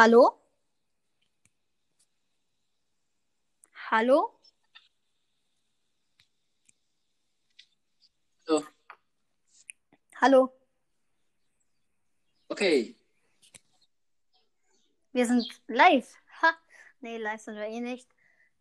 [0.00, 0.32] Hallo?
[3.90, 4.40] Hallo?
[8.46, 8.64] So,
[10.16, 10.54] Hallo?
[12.48, 12.96] okay.
[15.12, 16.08] Wir sind live.
[16.40, 16.54] Ha.
[17.02, 18.08] Nee, live sind wir eh nicht.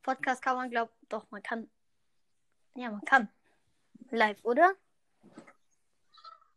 [0.03, 1.69] Podcast kann man, glaub, doch, man kann.
[2.75, 3.29] Ja, man kann.
[4.11, 4.75] Live, oder?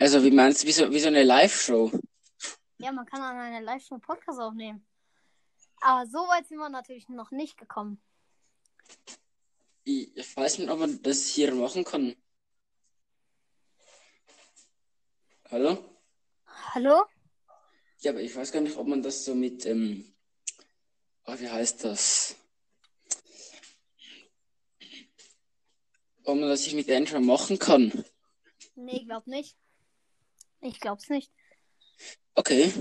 [0.01, 1.93] Also, wie meinst du, wie so, wie so eine Live-Show?
[2.83, 4.85] Ja, man kann an einer einen Podcast aufnehmen.
[5.83, 8.03] Aber so weit sind wir natürlich noch nicht gekommen.
[9.85, 12.17] Ich, ich weiß nicht, ob man das hier machen kann.
[15.49, 15.79] Hallo?
[16.75, 17.05] Hallo?
[18.01, 20.13] Ja, aber ich weiß gar nicht, ob man das so mit, ähm,
[21.27, 22.35] oh, wie heißt das?
[26.25, 28.05] Ob man das sich mit Android machen kann.
[28.75, 29.57] Nee, glaub nicht.
[30.61, 31.33] Ich glaub's nicht.
[32.35, 32.73] Okay.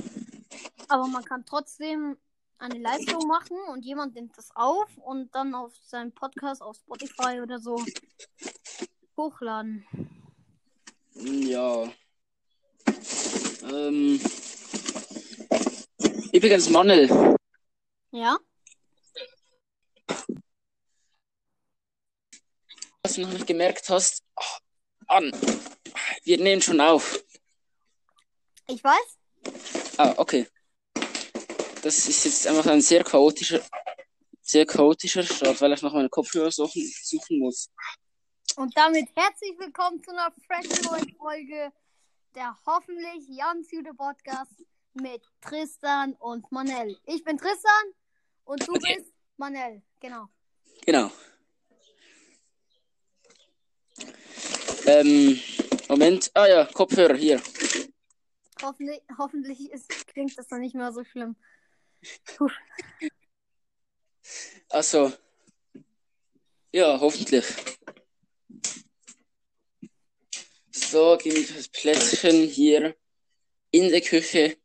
[0.87, 2.17] Aber man kann trotzdem
[2.57, 7.41] eine Live-Show machen und jemand nimmt das auf und dann auf seinem Podcast auf Spotify
[7.41, 7.83] oder so
[9.17, 9.85] hochladen.
[11.15, 11.83] Ja.
[13.63, 14.19] Ähm.
[16.31, 17.37] Übrigens, Manel,
[18.11, 18.37] Ja?
[23.03, 24.59] was du noch nicht gemerkt hast, ah,
[25.07, 25.31] an.
[26.23, 27.21] Wir nehmen schon auf.
[28.67, 29.20] Ich weiß.
[30.01, 30.47] Ah, okay.
[31.83, 33.61] Das ist jetzt einfach ein sehr chaotischer,
[34.41, 37.69] sehr chaotischer Start, weil ich noch meine Kopfhörer suchen, suchen muss.
[38.55, 41.71] Und damit herzlich willkommen zu einer fresh neuen Folge
[42.33, 46.97] der hoffentlich Jan Süde Podcast mit Tristan und Manel.
[47.05, 47.93] Ich bin Tristan
[48.45, 48.95] und du Okay.
[48.97, 49.83] bist Manel.
[49.99, 50.25] Genau.
[50.83, 51.11] Genau.
[54.87, 55.39] Ähm,
[55.87, 56.31] Moment.
[56.33, 57.39] Ah ja, Kopfhörer hier.
[58.61, 61.35] Hoffentlich, hoffentlich ist, klingt das dann nicht mehr so schlimm.
[62.25, 62.49] Puh.
[64.69, 65.11] Also.
[66.71, 67.45] Ja, hoffentlich.
[70.71, 72.95] So, gebe ich das Plätzchen hier
[73.71, 74.57] in der Küche.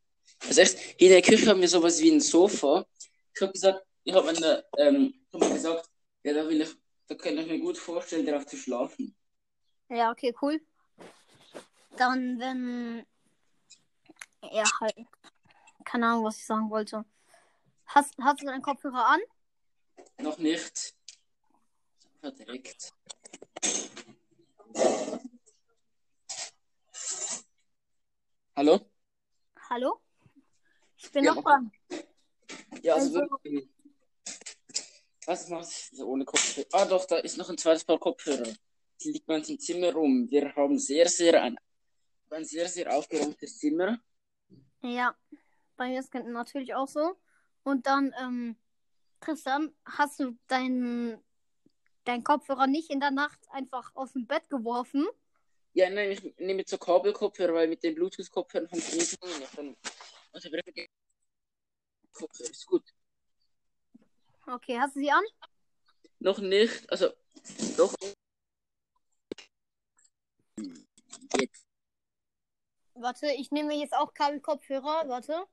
[0.47, 2.87] Also erst, in der Küche haben wir sowas wie ein Sofa.
[3.35, 5.91] Ich habe gesagt, ich habe meine, ähm, hab mir gesagt,
[6.23, 6.71] ja, da will ich,
[7.09, 9.17] da kann ich mir gut vorstellen, darauf zu schlafen.
[9.89, 10.61] Ja, okay, cool.
[11.97, 13.07] Dann, wenn.
[14.53, 14.95] Ja, halt.
[15.85, 17.05] Keine Ahnung, was ich sagen wollte.
[17.87, 19.21] Hast, hast du deinen Kopfhörer an?
[20.19, 20.95] Noch nicht.
[22.23, 22.93] Direkt.
[28.57, 28.81] Hallo?
[29.71, 30.01] Hallo?
[30.97, 31.71] Ich bin Ja, noch dran.
[32.83, 33.69] Ja, also Also- wirklich.
[35.27, 36.67] Was mache ich ohne Kopfhörer?
[36.73, 38.47] Ah, doch, da ist noch ein zweites Paar Kopfhörer.
[39.03, 40.31] Die liegt bei uns im Zimmer rum.
[40.31, 41.57] Wir haben sehr, sehr ein,
[42.31, 43.99] ein sehr, sehr aufgeräumtes Zimmer.
[44.87, 45.17] Ja,
[45.77, 47.17] bei mir ist es natürlich auch so.
[47.65, 48.57] Und dann, ähm,
[49.21, 51.23] Tristan, hast du deinen
[52.07, 55.07] dein Kopfhörer nicht in der Nacht einfach aus dem Bett geworfen?
[55.75, 59.59] Ja, nein, ich nehme jetzt so Kabelkopfhörer, weil mit den Bluetooth-Kopfhörern funktioniert es nicht.
[59.59, 59.77] Dann,
[60.33, 60.87] also, wir haben
[62.13, 62.85] Kopfhörer ist gut.
[64.47, 65.25] Okay, hast du sie an?
[66.21, 67.11] Noch nicht, also,
[67.77, 67.95] doch.
[71.39, 71.67] Jetzt.
[73.07, 75.05] Warte, ich nehme jetzt auch Kabelkopfhörer.
[75.07, 75.47] Warte,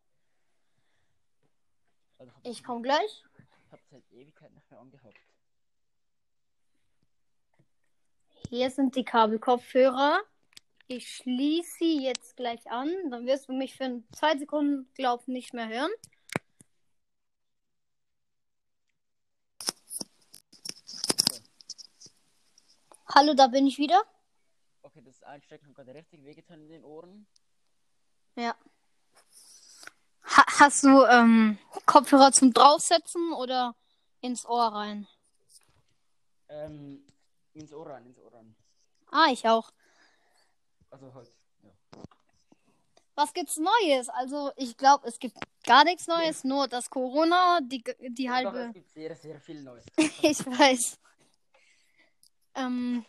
[2.17, 3.23] Also, ich komme gleich.
[3.37, 5.19] Ich habe seit Ewigkeit nicht mehr angehabt.
[8.49, 10.23] Hier sind die Kabelkopfhörer.
[10.87, 12.89] Ich schließe sie jetzt gleich an.
[13.11, 15.91] Dann wirst du mich für zwei Sekunden, glaub nicht mehr hören.
[23.13, 24.01] Hallo, da bin ich wieder.
[24.85, 27.25] Okay, das Einstecken hat gerade richtig wehgetan in den Ohren.
[28.35, 28.55] Ja.
[30.25, 33.75] Ha hast du ähm, Kopfhörer zum Draufsetzen oder
[34.21, 35.07] ins Ohr rein?
[36.49, 37.05] Ähm,
[37.53, 38.55] ins Ohr rein, ins Ohr rein.
[39.11, 39.71] Ah, ich auch.
[40.89, 41.29] Also halt,
[41.61, 41.71] ja.
[43.15, 44.09] Was gibt's Neues?
[44.09, 48.59] Also, ich glaube, es gibt gar nichts Neues, nur das Corona, die, die Doch, halbe.
[48.67, 49.85] es gibt sehr, sehr viel Neues.
[50.21, 50.97] Ich weiß.
[52.55, 53.05] Ähm.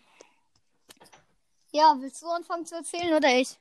[1.72, 3.58] Ja, willst du anfangen zu erzählen oder ich?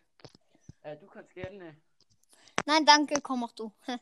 [0.84, 1.76] Äh, du kannst gerne.
[2.66, 3.72] Nein, danke, komm auch du.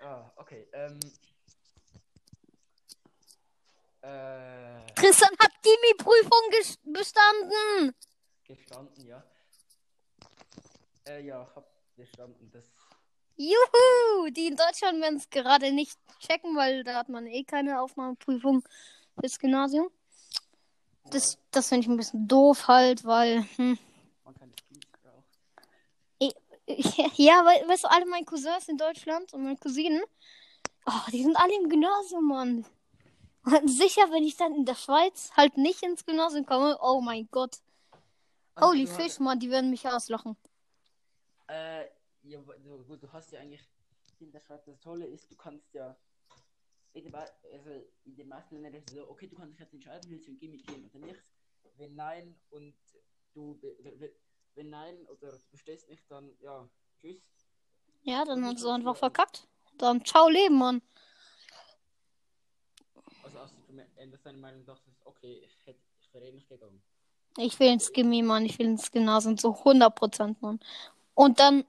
[0.00, 0.98] Ah, okay, ähm.
[4.02, 6.50] Äh, Tristan hat Chemieprüfung
[6.92, 7.94] bestanden.
[8.44, 9.24] gestanden, ja.
[11.06, 12.64] Äh, ja, hab gestanden, das.
[13.36, 14.30] Juhu!
[14.30, 18.62] Die in Deutschland werden es gerade nicht checken, weil da hat man eh keine Aufnahmeprüfung
[19.18, 19.90] fürs Gymnasium.
[21.10, 23.78] Das, das finde ich ein bisschen doof halt, weil hm,
[24.24, 25.24] Man kann das Spiel braucht.
[27.16, 30.02] ja, we weißt du, alle meine Cousins in Deutschland und meine Cousinen,
[30.86, 32.66] oh, die sind alle im Gymnasium, Mann.
[33.44, 37.28] Und sicher, wenn ich dann in der Schweiz halt nicht ins Gymnasium komme, oh mein
[37.30, 37.58] Gott.
[38.54, 40.36] Also, Holy Fish, Mann, die werden mich auslachen.
[41.48, 41.86] Äh,
[42.22, 43.62] ja, gut, du hast ja eigentlich
[44.20, 45.94] in der Schweiz das Tolle ist, du kannst ja
[46.94, 49.74] in den, also in den meisten Ländern ist es so, okay, du kannst dich jetzt
[49.74, 51.22] entscheiden, willst du gehen oder nicht.
[51.76, 52.74] Wenn nein und
[53.34, 53.58] du
[54.54, 56.68] wenn nein oder du bestehst nicht, dann ja,
[57.04, 57.22] tschüss.
[58.02, 59.46] Ja, dann hast du einfach verkackt.
[59.78, 60.82] Dann ciao Leben, Mann.
[63.22, 66.48] Also als du mir- änderst deine Meinung dachtest, okay, ich hätte ich wäre eh nicht
[66.48, 66.82] gegangen.
[67.38, 68.44] Ich will ins Gimmi, Mann.
[68.46, 70.60] Ich will ins Gymnasium zu 100%, Mann.
[71.14, 71.64] Und dann,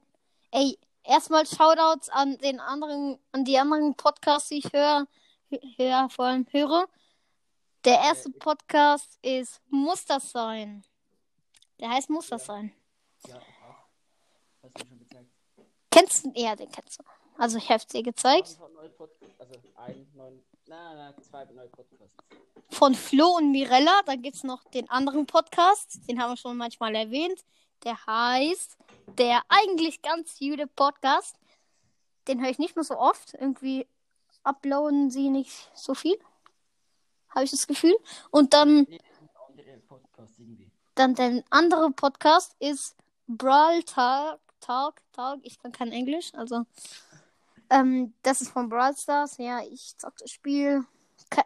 [0.52, 5.08] ey, erstmal Shoutouts an den anderen, an die anderen Podcasts, die ich höre,
[5.76, 6.88] höre, vor allem höre.
[7.84, 10.84] Der erste Podcast ist Muss das sein?
[11.80, 12.72] Der heißt Muss das sein?
[13.26, 13.88] Ja, ich auch.
[14.62, 15.05] Hast du schon.
[15.96, 16.32] Kennst du?
[16.34, 17.04] Ja, den kennst du.
[17.38, 18.58] Also ich hab's dir gezeigt.
[19.38, 22.16] Also ein, neun, nein, nein, zwei neue Podcasts.
[22.70, 24.02] Von Flo und Mirella.
[24.04, 26.06] Dann gibt's noch den anderen Podcast.
[26.06, 27.42] Den haben wir schon manchmal erwähnt.
[27.84, 28.76] Der heißt
[29.16, 31.36] der eigentlich ganz gute Podcast.
[32.28, 33.32] Den höre ich nicht mehr so oft.
[33.32, 33.86] Irgendwie
[34.42, 36.18] uploaden sie nicht so viel.
[37.30, 37.96] Habe ich das Gefühl.
[38.30, 38.86] Und dann,
[40.94, 42.96] dann der andere Podcast ist
[43.26, 44.40] Brawl Talk.
[44.66, 45.40] Talk, Talk.
[45.44, 46.34] Ich kann kein Englisch.
[46.34, 46.64] Also,
[47.70, 49.38] ähm, das ist von Brawl Stars.
[49.38, 50.84] Ja, ich zock das Spiel.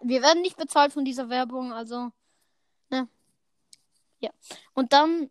[0.02, 1.72] Wir werden nicht bezahlt von dieser Werbung.
[1.72, 2.10] Also,
[2.88, 3.08] ne.
[4.20, 4.30] Ja.
[4.72, 5.30] Und dann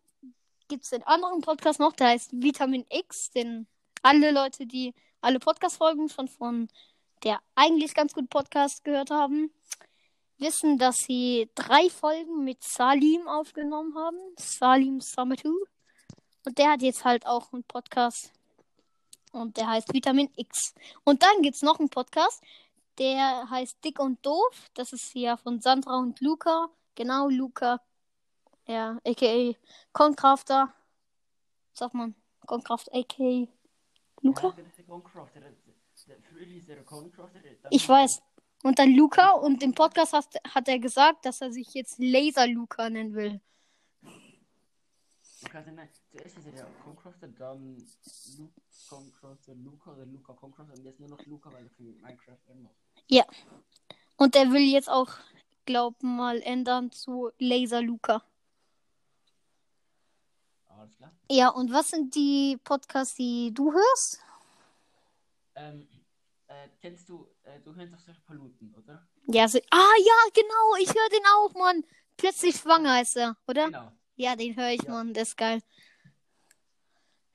[0.68, 1.94] gibt's den anderen Podcast noch.
[1.94, 3.31] Der heißt Vitamin X.
[3.31, 3.68] Den
[4.03, 6.69] alle Leute, die alle Podcast-Folgen schon von
[7.24, 9.51] der eigentlich ganz guten Podcast gehört haben,
[10.38, 14.18] wissen, dass sie drei Folgen mit Salim aufgenommen haben.
[14.38, 15.53] Salim Summertu.
[16.45, 18.31] Und der hat jetzt halt auch einen Podcast.
[19.31, 20.74] Und der heißt Vitamin X.
[21.03, 22.44] Und dann gibt's noch einen Podcast,
[22.97, 24.69] der heißt Dick und Doof.
[24.74, 26.69] Das ist ja von Sandra und Luca.
[26.95, 27.81] Genau, Luca.
[28.65, 29.56] Ja, a.k.a.
[29.91, 30.74] Concrafter.
[31.74, 32.15] Sagt man.
[32.45, 33.47] Concraft, a.k.a.
[34.21, 34.51] Luca?
[34.85, 35.42] Concrafter.
[36.85, 37.42] Concrafter.
[37.69, 38.21] Ich weiß.
[38.63, 39.31] Und dann Luca.
[39.31, 43.39] Und im Podcast hat, hat er gesagt, dass er sich jetzt Laser Luca nennen will.
[45.41, 47.77] Okay, also nein, zuerst ist er der Concrafter, dann
[48.38, 52.38] Luke Concrafter, Luca oder Luca Concrafter und jetzt nur noch Luca, weil er für Minecraft
[52.47, 52.75] immer macht.
[53.07, 53.25] Ja.
[54.18, 55.12] Und er will jetzt auch,
[55.65, 58.24] glaub mal, ändern zu Laser Luca.
[60.68, 61.12] Alles klar.
[61.30, 64.19] Ja, und was sind die Podcasts, die du hörst?
[65.56, 65.88] Ähm,
[66.47, 69.07] äh, kennst du, äh, du kennst doch solche Paluten, oder?
[69.27, 71.85] Ja, so, ah ja, genau, ich höre den auch, Mann.
[72.18, 73.65] Plötzlich schwanger heißt er, oder?
[73.65, 73.92] Genau.
[74.19, 74.92] Ja, den höre ich, Ja.
[74.92, 75.62] Mann, der ist geil.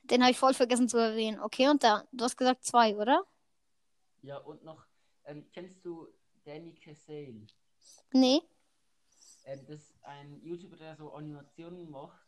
[0.03, 1.41] Den habe ich voll vergessen zu erwähnen.
[1.41, 3.27] Okay, und da, du hast gesagt zwei, oder?
[4.21, 4.85] Ja, und noch,
[5.25, 6.09] ähm, kennst du
[6.45, 7.47] Danny Casale?
[8.13, 8.43] Nee.
[9.47, 12.21] Ähm, das ist ein YouTuber, der so Animationen macht.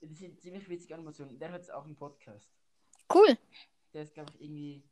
[0.00, 1.38] Das sind ziemlich witzige Animationen.
[1.38, 2.48] Der hat auch einen Podcast.
[3.12, 3.36] Cool.
[3.92, 4.82] Der ist, glaube ich, irgendwie.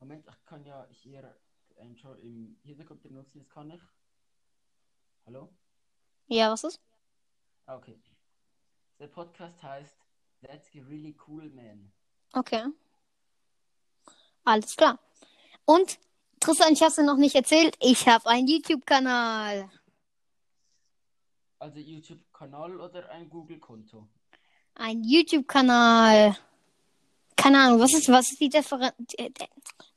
[0.00, 1.38] Moment, ich kann ja hier
[1.76, 3.82] ein Show im Hintergrund benutzen, das kann ich.
[5.24, 5.54] Hallo?
[6.26, 6.80] Ja, was ist?
[7.68, 8.00] Ah, okay.
[8.98, 9.94] Der Podcast heißt
[10.40, 11.92] That's a Really Cool Man.
[12.32, 12.64] Okay.
[14.44, 14.98] Alles klar.
[15.66, 15.98] Und,
[16.40, 19.70] Tristan, ich hab's dir noch nicht erzählt, ich habe einen YouTube-Kanal.
[21.58, 24.08] Also YouTube-Kanal oder ein Google-Konto?
[24.76, 26.38] Ein YouTube-Kanal.
[27.36, 28.92] Keine Ahnung, was ist, was ist die Differen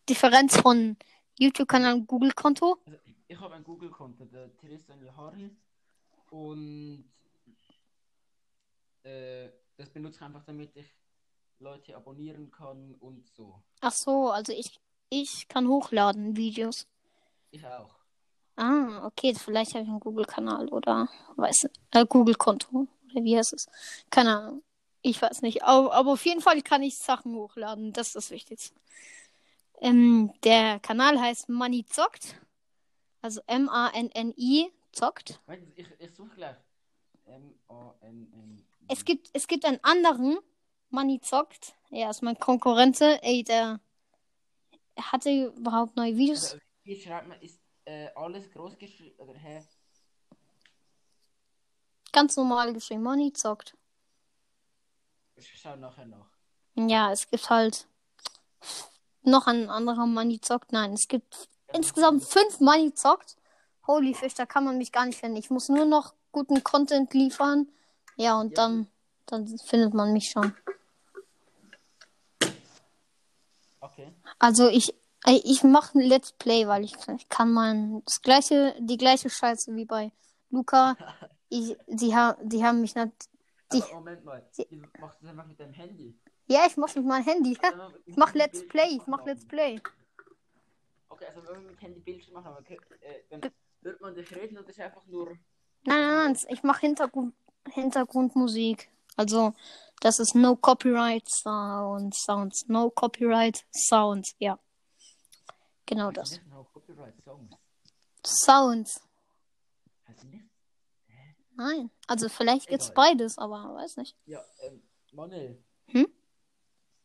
[0.10, 0.98] Differenz von
[1.40, 2.80] YouTube-Kanal und Google-Konto?
[2.86, 3.00] Also,
[3.30, 5.50] ich habe ein Google-Konto, der Tristan Johari.
[6.32, 7.06] Und
[9.04, 10.96] äh, das benutze ich einfach, damit ich
[11.60, 13.62] Leute abonnieren kann und so.
[13.82, 14.80] Ach so, also ich,
[15.10, 16.88] ich kann hochladen Videos.
[17.52, 17.96] Ich auch.
[18.56, 23.68] Ah, okay, vielleicht habe ich einen Google-Kanal oder weiß äh, Google-Konto oder wie heißt es?
[24.10, 24.64] Keine Ahnung.
[25.02, 25.64] Ich weiß nicht.
[25.64, 27.92] Aber, aber auf jeden Fall kann ich Sachen hochladen.
[27.94, 28.76] Das ist das Wichtigste.
[29.80, 32.36] Ähm, der Kanal heißt Money Zockt.
[33.22, 35.40] Also M-A-N-N-I zockt.
[35.76, 36.58] Ich, ich suche gleich.
[37.26, 38.66] M-A-N-N.
[38.92, 40.38] Es gibt, es gibt einen anderen,
[40.90, 41.76] Money Zockt.
[41.92, 43.00] Er ist mein Konkurrent.
[43.00, 43.80] Ey, der
[45.00, 46.52] hatte überhaupt neue Videos.
[46.52, 49.66] Also, hier schreibt man, ist äh, alles groß geschrieben, oder hä?
[52.12, 53.02] Ganz normal geschrieben.
[53.02, 53.78] Money Zockt.
[55.38, 56.30] Ich schau nachher nach.
[56.76, 57.88] Ja, es gibt halt
[59.22, 60.74] noch ein anderer Money Zockt.
[60.74, 63.38] Nein, es gibt insgesamt fünf Money Zockt.
[63.88, 65.38] Holy Fish, da kann man mich gar nicht finden.
[65.38, 67.72] Ich muss nur noch guten Content liefern.
[68.18, 68.56] Ja, und Ja.
[68.68, 68.88] dann,
[69.26, 70.54] dann findet man mich schon.
[73.80, 74.14] Okay.
[74.40, 74.94] Also ich,
[75.26, 79.30] äh, ich mache ein Let's Play, weil ich, ich kann mal das gleiche, die gleiche
[79.30, 80.12] Scheiße wie bei
[80.50, 80.96] Luca.
[81.54, 83.12] Ich, die, ha, die haben mich nicht.
[83.74, 84.50] Die- Aber Moment mal.
[84.58, 86.18] die- Du machst das einfach mit deinem Handy.
[86.48, 87.58] Ja, ich mach's mit meinem Handy.
[87.62, 89.82] Also, Ich mach Let's Play, ich mach Let's Play.
[91.10, 93.52] Okay, also wenn wir mit Handy Bildschirm machen, okay, äh, dann
[93.82, 95.28] hört man dich reden und das ist einfach nur.
[95.84, 97.36] Nein, nein, nein, ich mache Hintergrund,
[97.70, 98.90] Hintergrundmusik.
[99.16, 99.54] Also,
[100.00, 102.68] das ist No Copyright Sound, Sounds.
[102.68, 104.60] No Copyright Sounds, ja.
[105.86, 106.42] Genau das.
[106.50, 107.14] Noch Copyright.
[108.26, 109.02] Sounds.
[110.22, 110.50] Die nicht?
[111.56, 111.92] Nein.
[112.08, 113.16] Also, vielleicht gibt's Egal.
[113.16, 114.16] beides, aber weiß nicht.
[114.26, 115.64] Ja, ähm, Manuel.
[115.88, 116.08] Hm?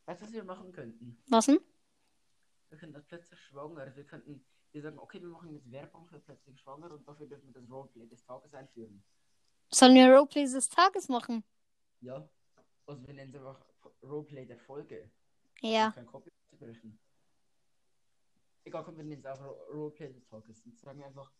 [0.07, 1.19] Weißt du, was wir machen könnten?
[1.29, 1.61] Was denn?
[2.69, 3.95] Wir könnten das plötzlich schwanger.
[3.95, 4.45] Wir könnten
[4.77, 7.71] wir sagen, okay, wir machen jetzt Werbung für plötzlich schwanger und dafür dürfen wir das
[7.71, 9.03] Roleplay des Tages einführen.
[9.71, 11.45] Sollen wir Roleplay des Tages machen?
[12.01, 12.29] Ja.
[12.87, 13.61] Also wir nennen es einfach
[14.03, 15.11] Roleplay der Folge.
[15.61, 15.91] Ja.
[15.91, 16.99] Kein zu brechen.
[18.65, 20.65] Egal, komm, wir nennen es einfach Roleplay des Tages.
[20.65, 21.31] Und sagen einfach,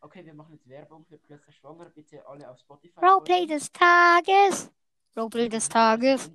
[0.00, 1.90] okay, wir machen jetzt Werbung für plötzlich schwanger.
[1.90, 3.00] Bitte alle auf Spotify.
[3.00, 4.70] Roleplay des Tages.
[5.16, 6.30] Roleplay des Tages.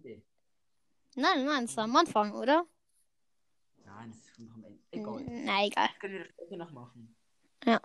[1.16, 2.66] Nein, nein, ist am Anfang, oder?
[3.86, 4.80] Nein, das ist noch am Ende.
[4.92, 5.24] Egal.
[5.28, 5.88] Na, egal.
[5.88, 7.16] Das können wir später noch machen.
[7.64, 7.82] Ja.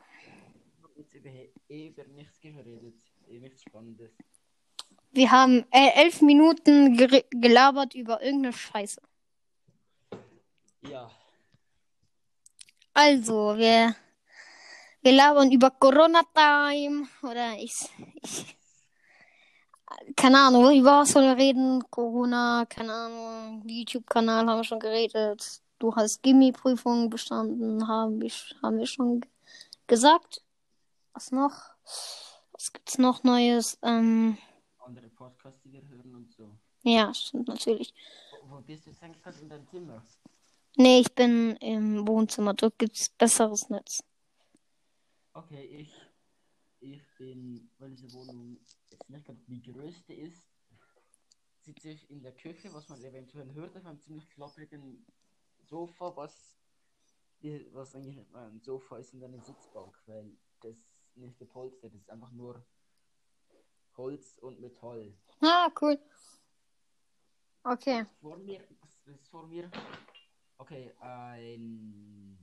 [0.77, 1.31] Ich habe jetzt über,
[1.69, 3.01] über nichts geredet.
[3.31, 4.11] Eh nichts Spannendes.
[5.13, 9.01] Wir haben äh, elf Minuten gelabert über irgendeine Scheiße.
[10.83, 11.09] Ja.
[12.93, 13.95] Also, wir,
[15.03, 17.07] wir labern über Corona-Time.
[17.23, 17.89] Oder ich,
[18.21, 18.57] ich.
[20.17, 21.89] Keine Ahnung, über was sollen wir reden?
[21.89, 23.63] Corona, keine Ahnung.
[23.65, 25.63] YouTube-Kanal haben wir schon geredet.
[25.79, 29.25] Du hast Gimmi-Prüfungen bestanden, haben wir, haben wir schon
[29.87, 30.43] gesagt.
[31.13, 31.55] Was noch?
[32.61, 33.79] Was gibt's noch Neues?
[33.81, 34.37] Ähm,
[34.81, 36.59] Andere Podcasts, die wir hören und so.
[36.83, 37.95] ja, stimmt natürlich.
[38.43, 40.07] Wo, wo bist du jetzt eigentlich gerade in deinem Zimmer?
[40.77, 42.53] Nee, ich bin im Wohnzimmer.
[42.53, 44.05] Dort gibt's besseres Netz.
[45.33, 45.91] Okay, ich,
[46.81, 48.59] ich bin, weil diese Wohnung
[48.91, 50.45] jetzt nicht gerade die größte ist,
[51.61, 55.07] sitze ich in der Küche, was man eventuell hört, auf einem ziemlich klapprigen
[55.63, 56.59] Sofa, was,
[57.73, 60.77] was eigentlich ein Sofa ist, sondern eine Sitzbank, weil das
[61.17, 62.65] nicht gepolstert ist, einfach nur
[63.97, 65.13] Holz und Metall.
[65.41, 65.99] Ah, cool.
[67.65, 68.07] Okay.
[68.21, 69.71] Vor mir, was ist vor mir?
[70.59, 72.39] Okay, ein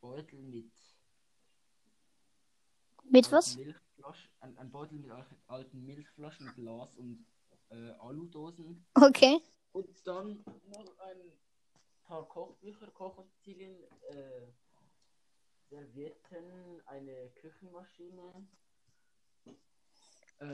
[0.00, 0.72] Beutel mit
[3.10, 3.56] Mit was?
[3.56, 7.26] Milchflaschen, ein, ein Beutel mit al- alten Milchflaschen, Glas und
[7.70, 8.86] äh, Aludosen.
[8.94, 9.38] Okay.
[9.72, 11.32] Und dann noch ein
[12.04, 13.76] paar Kochbücher, Kochutensilien,
[14.10, 14.46] äh,
[15.70, 18.46] Servietten, eine Küchenmaschine,
[20.38, 20.44] äh,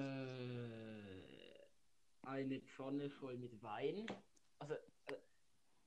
[2.22, 4.06] eine Pfanne voll mit Wein,
[4.58, 5.14] also äh,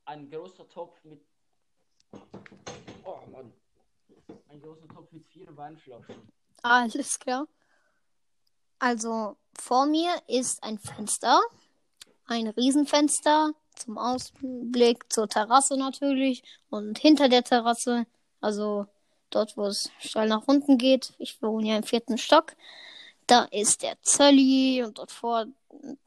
[0.05, 1.22] ein großer Topf mit,
[3.03, 3.51] oh Mann,
[4.48, 6.31] ein großer Topf mit vier Weinflaschen.
[6.63, 7.48] Alles klar.
[8.79, 11.41] Also, vor mir ist ein Fenster.
[12.27, 16.43] Ein Riesenfenster zum Ausblick zur Terrasse natürlich.
[16.69, 18.05] Und hinter der Terrasse,
[18.41, 18.86] also
[19.29, 22.55] dort, wo es steil nach unten geht, ich wohne ja im vierten Stock,
[23.27, 25.46] da ist der Zölli und dort, vor,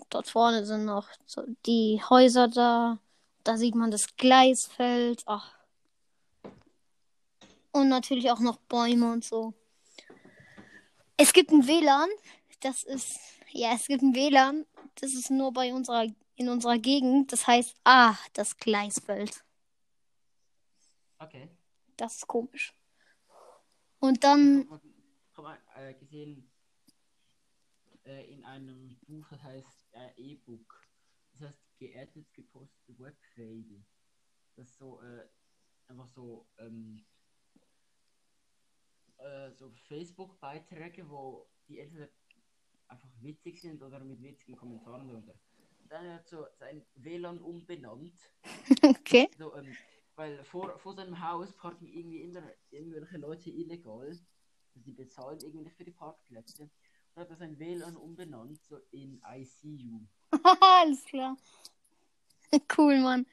[0.08, 2.98] dort vorne sind noch so die Häuser da.
[3.44, 5.22] Da sieht man das Gleisfeld.
[5.26, 5.52] Ach.
[7.72, 9.54] Und natürlich auch noch Bäume und so.
[11.16, 12.08] Es gibt ein WLAN.
[12.60, 13.18] Das ist,
[13.52, 14.66] ja, es gibt ein WLAN.
[14.96, 17.32] Das ist nur bei unserer, in unserer Gegend.
[17.32, 19.44] Das heißt, ah, das Gleisfeld.
[21.18, 21.48] Okay.
[21.96, 22.74] Das ist komisch.
[24.00, 24.66] Und dann,
[25.30, 26.50] Ich habe äh, gesehen
[28.04, 30.86] äh, in einem Buch, das heißt äh, E-Book.
[31.32, 33.84] Das heißt geerdet gepostete Webfade.
[34.56, 35.28] Das ist so äh,
[35.86, 37.04] einfach so ähm,
[39.18, 42.08] äh, so Facebook-Beiträge, wo die entweder
[42.88, 45.34] einfach witzig sind oder mit witzigen Kommentaren drunter.
[45.88, 48.14] Dann hat so sein WLAN umbenannt.
[48.82, 49.28] okay.
[49.36, 49.76] So, ähm,
[50.20, 54.06] weil vor, vor seinem Haus parken irgendwie immer irgendwelche Leute illegal.
[54.06, 56.64] Also die bezahlen irgendwie nicht für die Parkplätze.
[57.14, 60.00] Und hat er sein WLAN umbenannt, so in ICU.
[60.60, 61.38] Alles klar.
[62.76, 63.26] cool, Mann.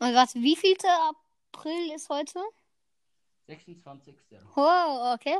[0.00, 2.40] Und warte, wie vielte April ist heute?
[3.46, 4.14] 26.
[4.54, 5.38] Oh, okay.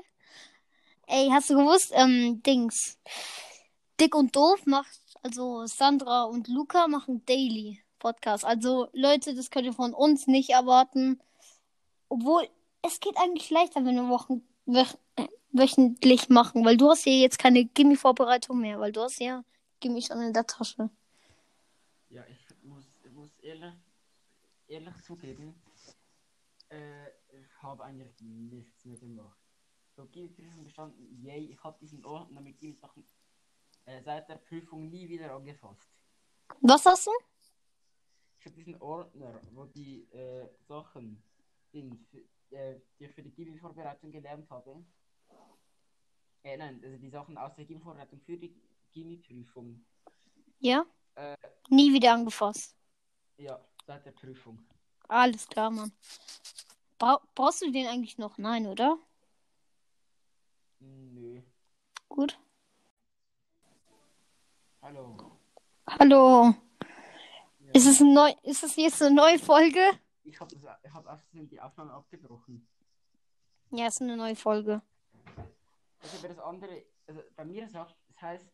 [1.06, 2.98] Ey, hast du gewusst, ähm, Dings.
[4.00, 8.44] Dick und Doof macht, also Sandra und Luca machen Daily Podcast.
[8.44, 11.20] Also, Leute, das könnt ihr von uns nicht erwarten.
[12.08, 12.48] Obwohl,
[12.82, 17.12] es geht eigentlich leichter, wenn wir Wochen, wöch, äh, wöchentlich machen, weil du hast ja
[17.12, 19.44] jetzt keine Gimme-Vorbereitung mehr, weil du hast ja
[19.78, 20.90] Gimme schon in der Tasche.
[22.08, 23.72] Ja, ich muss, muss ehrlich
[24.66, 25.54] ehrlich zugeben,
[26.70, 29.38] äh, ich habe eigentlich nichts mehr gemacht.
[29.94, 33.04] So Gimmiprüfung bestanden, yay, ich habe diesen Ordner mit Gimmisachen
[33.84, 35.88] äh, seit der Prüfung nie wieder angefasst.
[36.60, 37.10] Was hast du?
[38.42, 41.22] Ich habe diesen Ordner, wo die äh, Sachen
[41.70, 42.18] sind, für,
[42.56, 44.84] äh, die ich für die Gimmi-Vorbereitung gelernt habe.
[46.42, 48.52] Äh, nein, also die Sachen aus der Gimmi-Vorbereitung für die
[48.90, 49.84] Gimmi-Prüfung.
[50.58, 50.84] Ja?
[51.14, 51.36] Äh,
[51.68, 52.74] Nie wieder angefasst.
[53.36, 54.58] ja, seit der Prüfung.
[55.06, 55.92] Alles klar, Mann.
[56.98, 58.38] Bra brauchst du den eigentlich noch?
[58.38, 58.98] Nein, oder?
[60.80, 61.40] Nö.
[62.08, 62.36] Gut.
[64.82, 65.38] Hallo.
[65.86, 66.54] Hallo.
[67.74, 69.80] Ist es, ein neu ist es jetzt eine neue Folge?
[70.24, 72.66] Ich habe ich hab außerdem die Aufnahme abgebrochen.
[73.70, 74.82] Ja, es ist eine neue Folge.
[76.00, 78.46] Also bei das andere, also bei mir sagt, das heißt,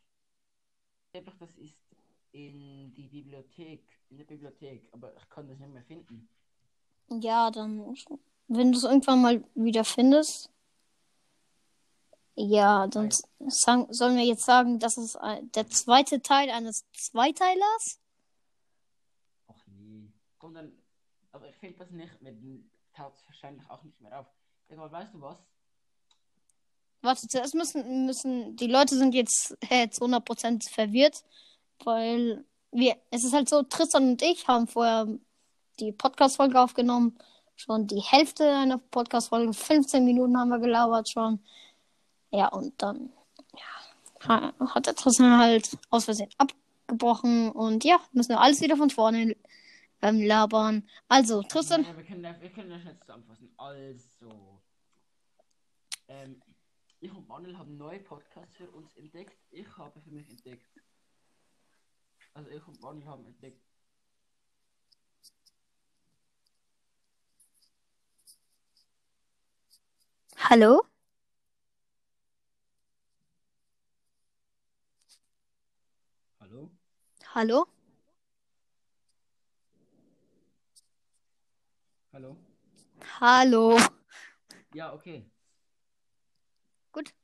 [1.14, 1.76] einfach das ist
[2.32, 6.28] in die Bibliothek, in der Bibliothek, aber ich kann das nicht mehr finden.
[7.08, 7.96] Ja, dann,
[8.48, 10.50] wenn du es irgendwann mal wieder findest.
[12.34, 13.10] Ja, dann
[13.48, 15.18] sagen, sollen wir jetzt sagen, das ist
[15.54, 17.98] der zweite Teil eines Zweiteilers?
[20.38, 20.52] Ach nee.
[20.52, 20.72] Komm dann,
[21.32, 24.26] aber ich finde das nicht, mit dem taucht es wahrscheinlich auch nicht mehr auf.
[24.68, 25.36] Egal, weißt du was?
[27.00, 31.22] Warte, zuerst müssen, müssen, die Leute sind jetzt zu 100% verwirrt,
[31.84, 35.06] weil wir, es ist halt so, Tristan und ich haben vorher
[35.78, 37.16] die Podcast-Folge aufgenommen,
[37.56, 41.40] schon die Hälfte einer Podcast-Folge, 15 Minuten haben wir gelabert schon.
[42.30, 43.12] Ja, und dann,
[43.54, 48.76] ja, ha- hat der Tristan halt aus Versehen abgebrochen und ja, müssen wir alles wieder
[48.76, 49.36] von vorne
[50.02, 50.88] ähm, labern.
[51.08, 53.52] Also, Tristan, Nein, wir können, das- wir können das jetzt zusammenfassen.
[53.56, 54.62] Also,
[56.08, 56.42] ähm,
[57.00, 59.38] ich und Manuel haben neue Podcasts für uns entdeckt.
[59.50, 60.66] Ich habe für mich entdeckt.
[62.34, 63.62] Also ich und Manuel haben entdeckt.
[70.50, 70.82] hallo?
[76.40, 76.70] Hallo?
[77.34, 77.66] Hallo?
[82.12, 82.36] Hallo?
[83.20, 83.78] Hallo?
[84.74, 85.30] Ja, okay.
[86.92, 87.14] Gut.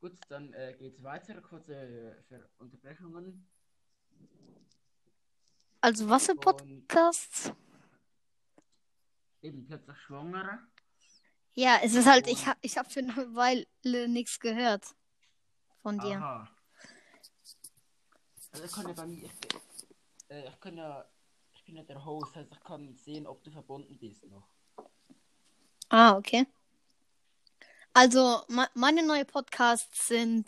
[0.00, 1.40] Gut, dann äh, geht's weiter.
[1.40, 1.74] Kurze
[2.30, 3.48] äh, Unterbrechungen.
[5.80, 7.52] Also, was für Podcasts?
[9.42, 10.58] eben plötzlich Schwangere.
[11.54, 14.84] Ja, es ist halt, ich, ha ich habe für eine Weile nichts gehört
[15.82, 16.18] von dir.
[16.18, 16.48] Aha.
[18.52, 19.32] Also ich kann ja bei mir, ich,
[20.30, 21.04] äh, ich kann ja,
[21.76, 24.48] ja der Host, heißt ich kann sehen, ob du verbunden bist noch.
[25.88, 26.46] Ah, okay.
[27.92, 30.46] Also, me meine neuen Podcasts sind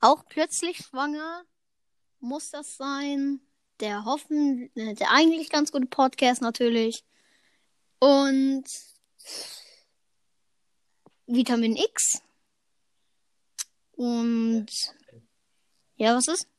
[0.00, 1.44] auch plötzlich schwanger.
[2.20, 3.40] Muss das sein?
[3.80, 7.04] Der Hoffen, äh, der eigentlich ganz gute Podcast natürlich.
[7.98, 8.64] Und
[11.26, 12.22] Vitamin X.
[13.92, 14.66] Und
[15.96, 16.51] ja, was ist?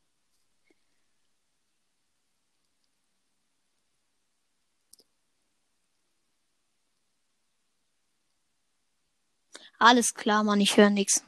[9.84, 11.22] Alles klar, Mann, ich höre nichts.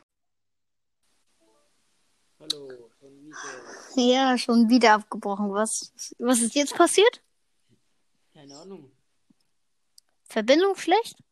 [2.40, 3.36] Hallo, schon wieder.
[3.96, 5.52] Ja, schon wieder abgebrochen.
[5.52, 7.22] Was, was ist jetzt passiert?
[8.32, 8.90] Keine Ahnung.
[10.24, 11.22] Verbindung schlecht?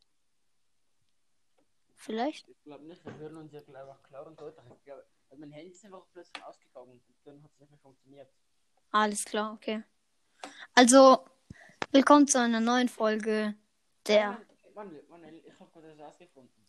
[1.95, 2.47] Vielleicht?
[2.47, 4.63] Ich glaube nicht, wir hören uns ja einfach klar und deutlich.
[4.91, 8.29] Also mein Handy ist einfach plötzlich ausgegangen und dann hat es nicht mehr funktioniert.
[8.91, 9.83] Alles klar, okay.
[10.75, 11.25] Also,
[11.91, 13.55] willkommen zu einer neuen Folge
[14.07, 14.43] der.
[14.75, 16.64] Manuel, Manuel, ich habe gerade das ausgefunden.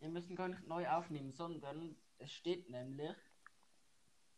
[0.00, 3.16] Wir müssen gar nicht neu aufnehmen, sondern es steht nämlich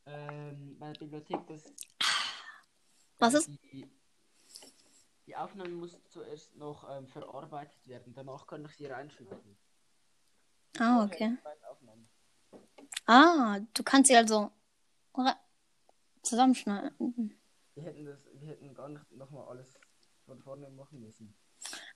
[0.06, 1.72] ähm, bei der Bibliothek, dass
[3.18, 3.48] Was ist?
[3.72, 3.90] Die,
[5.26, 9.58] die Aufnahme muss zuerst noch ähm, verarbeitet werden, danach kann ich sie reinschneiden.
[10.78, 11.36] Ah, okay.
[13.06, 14.52] Ah, du kannst sie also
[16.22, 17.38] zusammenschneiden.
[17.74, 19.78] Wir hätten das, wir hätten gar nicht nochmal alles
[20.26, 21.34] von vorne machen müssen.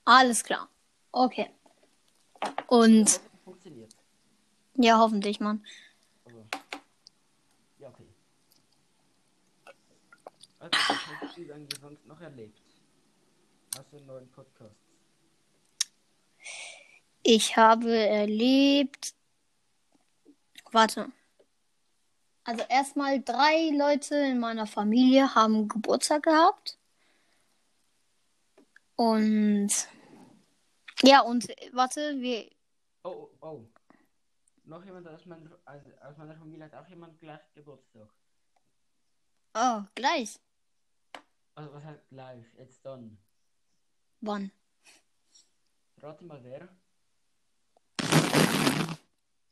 [0.04, 0.68] Alles klar.
[1.12, 1.50] Okay.
[2.66, 3.94] Und funktioniert.
[4.76, 5.64] ja, hoffentlich, Mann.
[6.24, 6.46] Aber
[7.78, 8.06] ja, okay.
[10.58, 12.60] Also, was hast du eigentlich sonst noch erlebt?
[13.76, 14.76] Hast du einen neuen Podcast?
[17.22, 19.14] Ich habe erlebt.
[20.70, 21.12] Warte.
[22.44, 26.76] Also erstmal drei Leute in meiner Familie haben Geburtstag gehabt.
[28.96, 29.70] Und
[31.02, 32.50] ja, und warte, wir.
[33.04, 33.68] Oh, oh, oh.
[34.64, 38.08] Noch jemand aus meiner, also aus meiner Familie hat auch jemand gleich Geburtstag.
[39.54, 40.38] Oh, gleich.
[41.54, 42.54] Also was heißt live?
[42.58, 43.18] Jetzt dann.
[44.20, 44.50] Wann?
[45.98, 46.68] Rate mal wer.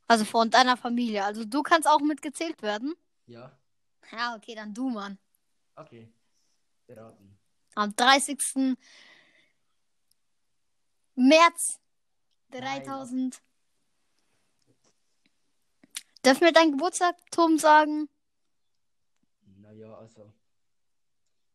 [0.07, 1.23] Also von deiner Familie.
[1.23, 2.95] Also du kannst auch mitgezählt werden.
[3.27, 3.57] Ja.
[4.11, 5.17] Ja, okay, dann du, Mann.
[5.75, 6.11] Okay.
[6.87, 7.37] Beraten.
[7.75, 8.75] Am 30.
[11.15, 11.79] März.
[12.51, 13.41] 3000.
[16.25, 18.09] Dürfen wir dein Geburtstagtum sagen?
[19.57, 20.31] Naja, also.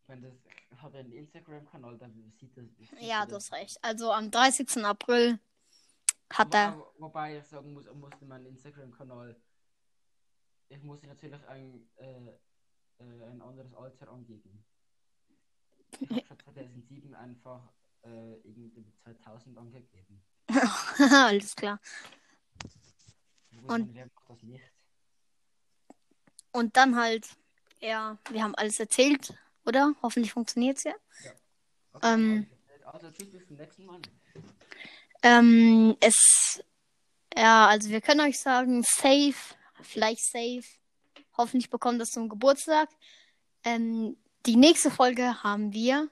[0.08, 0.22] Meine,
[0.70, 2.64] das habe einen Instagram-Kanal, da sieht das.
[2.76, 3.50] sieht Ja, man du das.
[3.50, 3.78] hast recht.
[3.82, 4.84] Also am 30.
[4.84, 5.38] April
[6.30, 6.76] hat er.
[6.78, 9.36] Wo, wobei ich sagen muss, ich musste meinen Instagram-Kanal.
[10.68, 12.28] Ich musste natürlich ein, äh,
[12.98, 14.64] äh, ein anderes Alter angeben.
[16.00, 20.22] Ich habe schon 2007 einfach äh, irgendwie 2000 angegeben.
[21.10, 21.80] Alles klar.
[23.66, 23.94] Und-?
[26.52, 27.28] Und dann halt,
[27.80, 29.34] ja, wir haben alles erzählt,
[29.66, 29.94] oder?
[30.02, 30.94] Hoffentlich funktioniert's ja.
[31.92, 32.46] Okay, Ähm.
[32.84, 34.00] also tschüss, bis zum nächsten Mal.
[35.22, 36.62] Ähm, es,
[37.36, 39.34] ja, also wir können euch sagen, safe,
[39.82, 40.64] vielleicht safe.
[41.36, 42.88] Hoffentlich bekommt das zum Geburtstag.
[43.64, 46.08] Ähm, die nächste Folge haben wir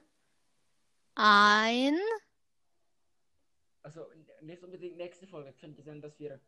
[1.15, 1.97] ein,
[3.81, 4.01] Also
[4.45, 5.53] nicht unbedingt nächste Folge.
[5.53, 6.39] Könnte sein, dass wir.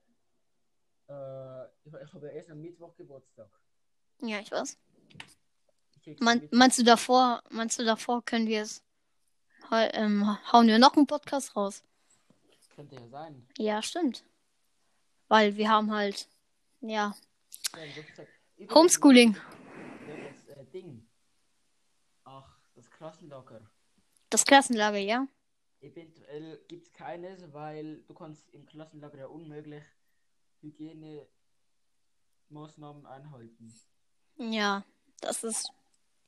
[1.10, 3.50] Äh, ich, ich habe ja erst am Mittwoch Geburtstag.
[4.22, 4.78] ja, ich weiß.
[6.06, 6.48] Ich Mittwoch.
[6.52, 8.84] meinst du davor, meinst du davor können wir es,
[9.72, 11.84] ähm, hauen wir noch einen Podcast raus?
[12.76, 13.48] Könnte ja sein.
[13.58, 14.24] Ja, stimmt.
[15.28, 16.28] Weil wir haben halt,
[16.82, 17.16] ja,
[18.58, 19.36] Ja, Homeschooling.
[19.36, 21.08] Das äh, Ding.
[22.24, 23.62] Ach, das Klassenlager.
[24.30, 25.28] Das Klassenlager, ja?
[25.88, 29.86] Eventuell gibt es keines, weil du kannst im Klassenlager ja unmöglich
[30.62, 33.73] Hygienemaßnahmen einhalten.
[34.38, 34.84] Ja,
[35.21, 35.71] das ist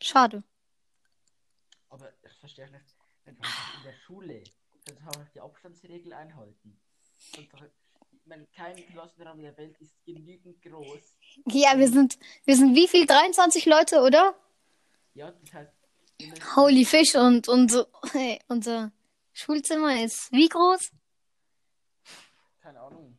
[0.01, 0.43] schade.
[1.89, 2.95] Aber ich verstehe nicht,
[3.25, 4.41] wenn du einfach in der Schule
[4.85, 6.79] kannst du auch die Abstandsregel einhalten.
[7.37, 7.63] Und doch,
[8.11, 11.17] ich meine, kein Klassenraum der Welt ist genügend groß.
[11.47, 13.05] Ja, wir sind, wir sind wie viel?
[13.05, 14.35] 23 Leute, oder?
[15.15, 15.73] Ja, das heißt,
[16.55, 18.91] Holy Fish und unser, hey, unser
[19.33, 20.91] Schulzimmer ist wie groß?
[22.69, 23.17] keine Ahnung.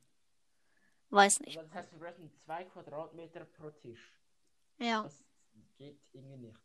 [1.11, 1.59] Weiß nicht.
[1.59, 4.13] Aber das heißt, wir brauchen zwei Quadratmeter pro Tisch.
[4.79, 5.03] Ja.
[5.03, 5.25] Das
[5.77, 6.59] geht irgendwie nicht.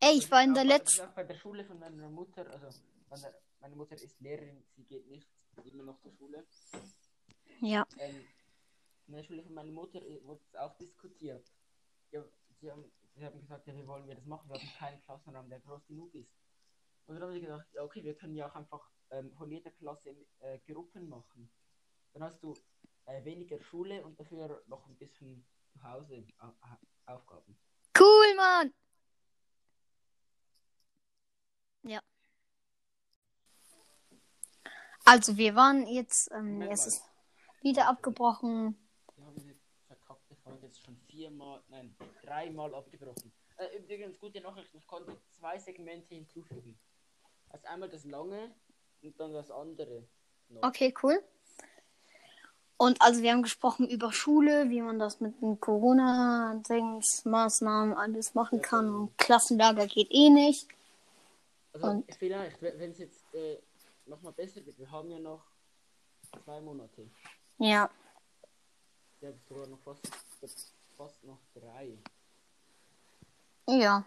[0.00, 1.06] Ey, ich war in der letzten.
[1.06, 2.68] auch bei der Schule von meiner Mutter, also
[3.08, 5.28] meine, meine Mutter ist Lehrerin, sie geht nicht
[5.64, 6.46] immer noch zur Schule.
[7.60, 7.86] Ja.
[7.98, 8.24] Ähm,
[9.06, 11.46] in der Schule von meiner Mutter äh, wurde es auch diskutiert.
[12.10, 12.24] Ja,
[12.60, 14.48] sie, haben, sie haben gesagt, ja, wie wollen wir das machen?
[14.48, 16.32] Wir haben keinen Klassenraum, der groß genug ist.
[17.10, 19.72] Und dann haben sie gedacht, ja, okay, wir können ja auch einfach ähm, von jeder
[19.72, 21.50] Klasse äh, Gruppen machen.
[22.12, 22.56] Dann hast du
[23.06, 27.58] äh, weniger Schule und dafür noch ein bisschen zu Hause au au Aufgaben.
[27.98, 28.72] Cool, Mann!
[31.82, 32.00] Ja.
[35.04, 37.02] Also, wir waren jetzt, ähm, es ist
[37.60, 38.78] wieder abgebrochen.
[39.16, 39.56] Wir haben diese
[39.88, 43.32] verkackte Folge jetzt schon viermal, nein, dreimal abgebrochen.
[43.56, 46.78] Äh, übrigens, gute Nachricht, ich konnte zwei Segmente hinzufügen.
[47.50, 48.50] Also einmal das lange
[49.02, 50.04] und dann das andere.
[50.48, 50.62] Noch.
[50.62, 51.22] Okay, cool.
[52.76, 58.34] Und also wir haben gesprochen über Schule, wie man das mit den Corona-Dings, Maßnahmen alles
[58.34, 58.86] machen Ja, kann.
[58.86, 58.98] genau.
[59.02, 60.66] Und Klassenlager geht eh nicht.
[61.72, 63.58] Also und- vielleicht, wenn es jetzt äh,
[64.06, 65.44] nochmal besser wird, wir haben ja noch
[66.44, 67.06] zwei Monate.
[67.58, 67.90] Ja.
[69.20, 70.08] Ja, sogar noch fast,
[70.96, 71.98] fast noch drei.
[73.68, 74.04] Ja.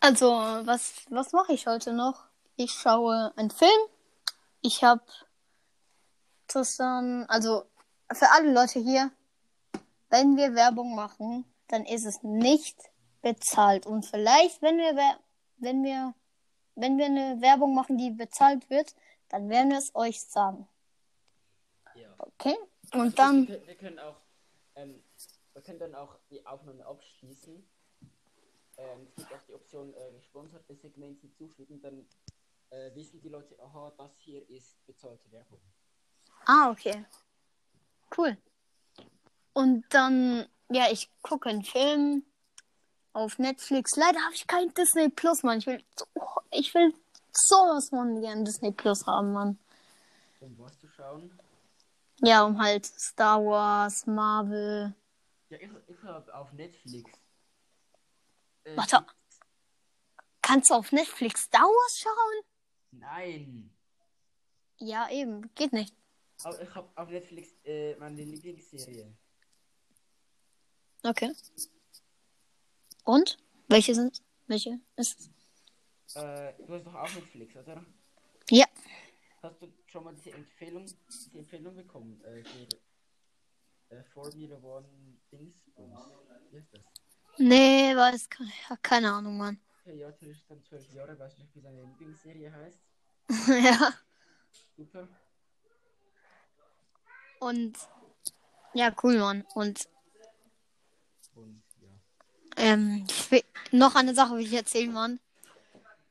[0.00, 2.24] Also, was, was mache ich heute noch?
[2.56, 3.70] Ich schaue einen Film.
[4.60, 5.02] Ich habe
[6.46, 7.64] Tristan, also
[8.12, 9.10] für alle Leute hier,
[10.10, 12.78] wenn wir Werbung machen, dann ist es nicht
[13.22, 13.86] bezahlt.
[13.86, 15.18] Und vielleicht, wenn wir, wer-
[15.58, 16.14] wenn wir,
[16.76, 18.94] wenn wir eine Werbung machen, die bezahlt wird,
[19.28, 20.66] dann werden wir es euch sagen.
[21.94, 22.08] Ja.
[22.18, 22.56] Okay?
[22.94, 24.16] Und dann, Wir, können- wir können auch,
[24.76, 25.04] ähm,
[25.52, 27.68] wir können dann auch die Aufnahme abschließen.
[28.78, 32.06] Ähm, es gibt auch die Option, äh, gesponserte Segmente hinzufügen, dann
[32.70, 35.58] äh, wissen die Leute, aha, das hier ist bezahlte Werbung.
[36.46, 37.04] Ah, okay.
[38.16, 38.36] Cool.
[39.52, 42.24] Und dann, ja, ich gucke einen Film
[43.12, 43.96] auf Netflix.
[43.96, 45.58] Leider habe ich kein Disney Plus, Mann.
[45.58, 46.06] Ich will, so,
[46.52, 46.94] ich will
[47.32, 49.58] sowas von gern Disney Plus haben, Mann.
[50.40, 51.36] Um was zu schauen?
[52.20, 54.94] Ja, um halt Star Wars, Marvel.
[55.50, 57.10] Ja, ich, ich habe auf Netflix.
[58.76, 59.06] Warte.
[60.42, 62.44] Kannst du auf Netflix Star Wars schauen?
[62.92, 63.74] Nein.
[64.78, 65.52] Ja, eben.
[65.54, 65.94] Geht nicht.
[66.44, 69.12] Aber ich habe auf Netflix äh, meine Lieblingsserie.
[71.02, 71.32] Okay.
[73.04, 73.38] Und?
[73.68, 74.22] Welche sind?
[74.46, 76.16] Welche ist es?
[76.16, 77.84] Äh, du hast doch auch Netflix, oder?
[78.50, 78.66] Ja.
[79.42, 82.20] Hast du schon mal diese Empfehlung, diese Empfehlung bekommen?
[82.24, 82.68] Äh, für
[83.94, 84.88] äh, Formula One
[85.30, 85.98] Dingsbums.
[86.50, 86.82] Wie ist das?
[87.38, 88.28] Nee, weiß
[88.82, 89.60] keine Ahnung, Mann.
[89.84, 92.78] Okay, ja, Tristan, 12 Jahre, weiß nicht, wie seine Lieblingsserie heißt.
[93.64, 93.92] ja.
[94.76, 95.08] Super.
[97.40, 97.76] Und
[98.74, 99.44] ja, cool, Mann.
[99.54, 99.88] Und
[101.34, 101.88] Und ja.
[102.56, 105.20] ähm, will, noch eine Sache will ich erzählen, Mann.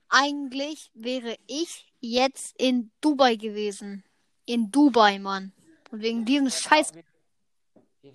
[0.10, 4.04] Eigentlich wäre ich jetzt in Dubai gewesen.
[4.46, 5.52] In Dubai, Mann.
[5.92, 6.94] Und wegen diesem Scheiß.
[6.94, 7.04] Wir,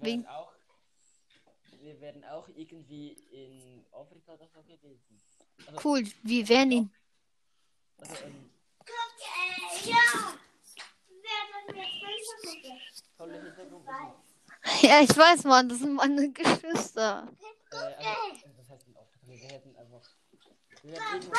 [0.01, 0.52] Wegen- auch,
[1.93, 5.21] wir werden auch irgendwie in Afrika oder so gewesen.
[5.67, 6.91] Also, Cool, wir wären in.
[7.99, 8.51] also ähm.
[14.81, 17.29] Ja, ich weiß, Mann, das sind meine Geschwister.
[17.71, 20.11] Äh, also, das heißt in Afrika, wir werden einfach.
[20.83, 21.33] Wir werden irgendwo,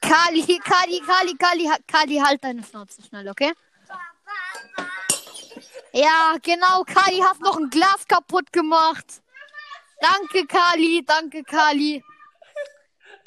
[0.00, 3.52] Kali, Kali, Kali, Kali, Kali, halt deine Schnauze schnell, okay?
[5.92, 9.22] Ja, genau, Kali hat noch ein Glas kaputt gemacht.
[10.00, 12.02] Danke, Kali, danke, Kali.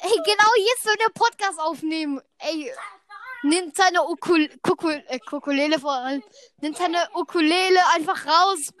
[0.02, 2.20] Ey, genau jetzt soll der Podcast aufnehmen.
[2.38, 2.72] Ey,
[3.42, 6.22] nimmt seine Ukul Kukul äh, Ukulele vor allem.
[6.60, 8.72] Nimmt seine Ukulele einfach raus,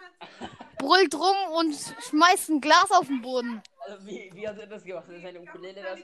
[0.78, 1.74] brüllt rum und
[2.08, 3.62] schmeißt ein Glas auf den Boden.
[3.80, 5.06] also wie, wie hat er das gemacht?
[5.08, 5.98] Hat seine Ukulele das.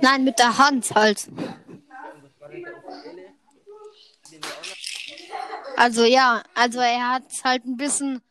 [0.00, 1.28] Nein, mit der Hand halt.
[1.28, 1.54] Und
[2.22, 3.34] das war mit der Ukulele.
[4.30, 8.22] Den wir auch noch Also ja, also er hat halt ein bisschen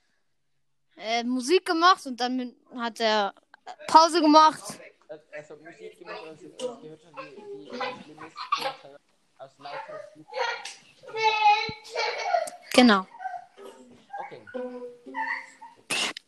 [0.98, 3.34] äh, Musik gemacht und dann hat er
[3.88, 4.64] Pause gemacht.
[5.10, 5.22] Hat
[5.62, 9.00] Musik gemacht und als ich das gehört habe, wie, wie schlimm es ist, hat
[9.38, 10.26] aus lauter Fluch.
[12.74, 13.06] Genau.
[14.26, 14.42] Okay.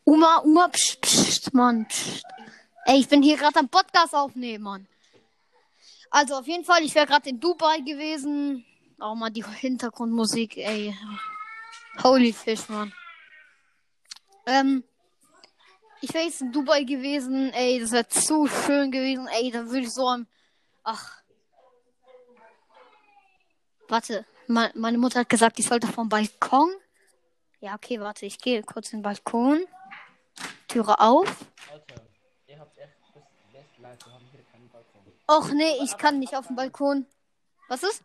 [0.04, 2.22] Uma, Uma, pst, pst, Mann, pst.
[2.84, 4.86] Ey, ich bin hier gerade am Podcast aufnehmen, Mann.
[6.10, 8.64] Also auf jeden Fall, ich wäre gerade in Dubai gewesen.
[8.98, 10.96] Auch mal die Hintergrundmusik, ey.
[12.02, 12.92] Holy Fish, Mann.
[14.46, 14.84] Ähm,
[16.00, 19.80] ich wäre jetzt in Dubai gewesen, ey, das wäre zu schön gewesen, ey, da würde
[19.80, 20.26] ich so am.
[20.82, 21.20] Ach.
[23.88, 26.70] Warte, me meine Mutter hat gesagt, ich sollte vom Balkon.
[27.60, 29.64] Ja, okay, warte, ich gehe kurz in den Balkon.
[30.68, 31.46] Türe auf.
[31.70, 32.02] Alter,
[32.46, 32.92] ihr habt echt
[33.52, 35.02] das Leid, wir haben hier keinen Balkon.
[35.26, 37.06] Och nee, ich kann nicht auf dem Balkon.
[37.68, 38.02] Was ist?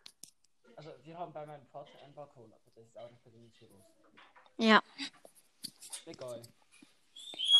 [0.81, 3.51] Also, wir haben bei meinem Vater einen Balkon, aber das ist auch nicht für den
[3.51, 3.83] Chirurg.
[4.57, 4.81] Ja.
[6.07, 6.41] Egal.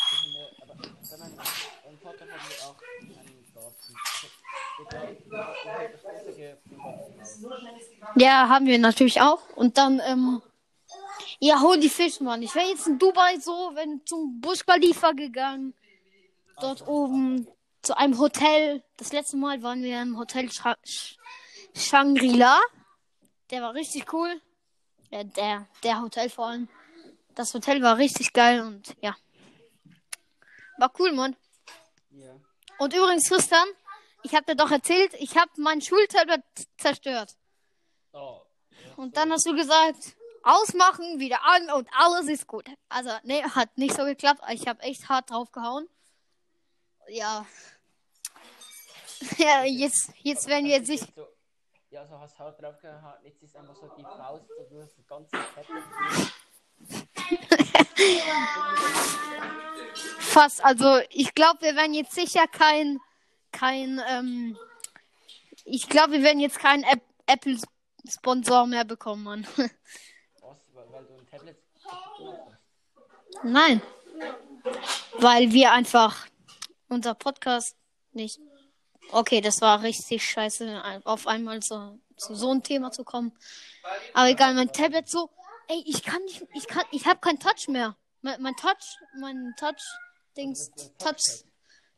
[0.10, 2.82] Finde, aber bei meinem, meinem Vater haben wir auch
[3.20, 3.94] einen Garten.
[4.82, 5.18] Egal,
[6.36, 7.40] wir Privathaus.
[8.16, 9.48] Ja, haben wir natürlich auch.
[9.56, 10.42] Und dann, ähm.
[11.40, 12.42] Ja, hol die Fisch, Mann.
[12.42, 15.76] Ich wäre jetzt in Dubai so, wenn zum Busch Khalifa gegangen.
[16.60, 17.48] Dort oben
[17.84, 18.84] zu einem Hotel.
[18.98, 21.18] Das letzte Mal waren wir im Hotel Sh-
[21.76, 22.60] Shangri-La.
[23.52, 24.42] Der war richtig cool.
[25.10, 26.70] Ja, der, der Hotel vor allem.
[27.36, 29.16] Das Hotel war richtig geil und ja.
[30.78, 31.36] War cool, Mann.
[32.12, 32.34] Ja.
[32.80, 33.68] Und übrigens, Tristan,
[34.24, 36.44] ich habe dir doch erzählt, ich habe mein Schultablet
[36.78, 37.36] zerstört.
[38.14, 38.42] Oh.
[38.96, 42.70] Und dann hast du gesagt, ausmachen, wieder an und alles ist gut.
[42.90, 44.42] Also, nee, hat nicht so geklappt.
[44.52, 45.88] Ich habe echt hart drauf gehauen.
[47.10, 47.46] Ja.
[49.38, 51.02] Ja, jetzt, jetzt werden wir sich.
[51.16, 51.28] So,
[51.92, 53.14] ja, so hast hart drauf gehauen.
[53.24, 55.84] Jetzt ist einfach so die Faust so durch das ganze Tablet.
[56.80, 57.12] durch.
[60.20, 63.00] Fast, also ich glaube, wir werden jetzt sicher kein,
[63.52, 64.58] kein, ähm,
[65.66, 69.48] ich glaube, wir werden jetzt keinen App Apple-Sponsor mehr bekommen, Mann.
[70.42, 70.58] Was?
[70.74, 73.44] Weil, du ein Tablet hast.
[73.44, 73.82] Nein.
[75.20, 76.28] Weil wir einfach
[76.90, 77.78] unser Podcast
[78.12, 78.40] nicht.
[79.12, 83.34] Okay, das war richtig scheiße, auf einmal so, zu so einem Thema zu kommen.
[84.14, 85.30] Aber egal, mein Tablet so,
[85.68, 87.98] ey, ich kann nicht, ich kann, ich habe kein Touch mehr.
[88.22, 89.82] Mein, mein Touch, mein Touch,
[90.38, 91.44] Dings, Touch,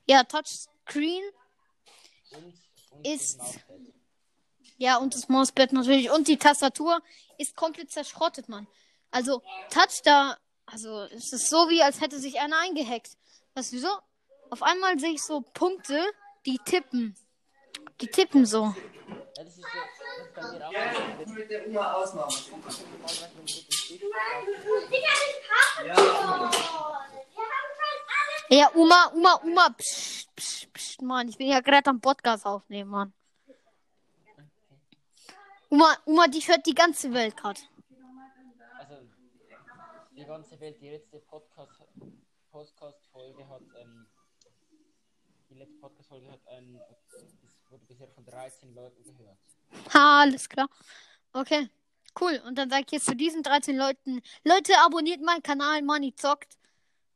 [0.05, 1.23] ja, Touchscreen,
[3.03, 3.59] Ist-
[4.77, 7.01] ja, und das Mauspad natürlich und die Tastatur
[7.37, 8.67] ist komplett zerschrottet, Mann.
[9.11, 13.11] Also, Touch da, also, es ist so wie, als hätte sich einer eingehackt.
[13.53, 13.89] Weißt du wieso?
[14.49, 16.03] Auf einmal sehe ich so Punkte,
[16.45, 17.15] die tippen.
[18.01, 18.73] Die tippen so.
[19.35, 19.65] Ja, das ist
[20.35, 20.71] das auch.
[21.25, 21.33] so.
[21.33, 22.31] mit der Oma ausmachen.
[23.45, 24.03] Stift
[28.49, 32.89] Ja, Uma, Uma, Uma, psch, psch, psch, Mann, ich bin ja gerade am Podcast aufnehmen,
[32.89, 33.13] Mann.
[35.69, 37.61] Uma, Uma, die hört die ganze Welt gerade.
[38.77, 38.95] Also,
[40.11, 41.81] die ganze Welt, die letzte Podcast,
[42.51, 44.05] Podcast-Folge hat, ähm,
[45.53, 49.37] die letzte Podcast-Folge hat ein, es wurde bisher von 13 Leuten gehört.
[49.93, 50.67] Ha, alles klar.
[51.31, 51.69] Okay,
[52.19, 52.41] cool.
[52.45, 56.57] Und dann sage ich jetzt zu diesen 13 Leuten, Leute, abonniert meinen Kanal, Money zockt.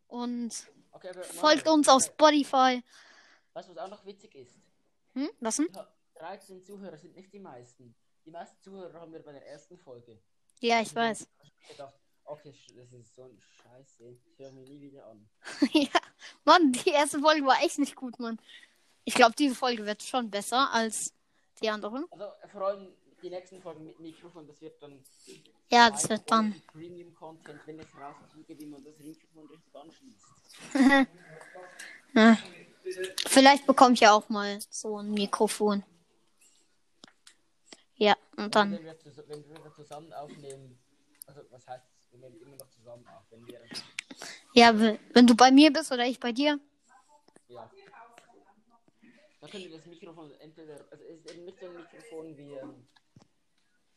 [0.08, 2.84] Und Okay, folgt uns auf Spotify.
[3.54, 4.56] Weißt du, was auch noch witzig ist?
[5.14, 5.30] Hm?
[5.40, 5.68] Was denn?
[5.74, 7.96] Ja, 13 Zuhörer sind nicht die meisten.
[8.26, 10.20] Die meisten Zuhörer haben wir bei der ersten Folge.
[10.60, 11.28] Ja, ich weiß.
[11.44, 14.10] Ich gedacht, okay, das ist so ein Scheiße.
[14.10, 15.28] Ich höre mir nie wieder an.
[15.72, 15.97] ja,
[16.46, 18.40] Mann, die erste Folge war echt nicht gut, Mann.
[19.06, 21.14] Ich glaube, diese Folge wird schon besser als
[21.62, 22.06] die anderen.
[22.12, 22.88] Also vor allem
[23.22, 25.04] die nächsten Folgen mit Mikrofon, das wird dann
[25.70, 26.62] Ja, das wird dann.
[26.72, 31.08] Premium Content, wenn ich rauskriege, wie man das Mikrofon richtig anschließt.
[32.14, 32.38] Ja.
[33.28, 35.84] Vielleicht bekomme ich ja auch mal so ein Mikrofon.
[37.96, 38.72] Ja, und dann.
[38.72, 40.80] Wenn wir, zus- wenn wir zusammen aufnehmen,
[41.26, 43.60] also was heißt, wir nehmen immer noch zusammen auf, wenn wir,
[44.58, 44.74] Ja,
[45.14, 46.60] wenn du bei mir bist oder ich bei dir.
[47.48, 47.70] ja.
[49.40, 52.54] Dann können wir das Mikrofon entweder, also es ist eben nicht so ein Mikrofon wie,
[52.54, 52.88] ähm,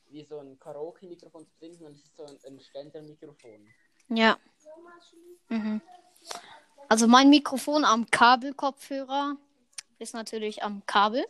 [0.09, 3.69] wie so ein Karaoke-Mikrofon zu bedienen, sondern es ist so ein, ein Ständermikrofon.
[4.11, 4.37] Ja.
[5.49, 5.81] Mhm.
[6.91, 9.39] Also mein Mikrofon am Kabelkopfhörer
[9.99, 11.25] ist natürlich am Kabel.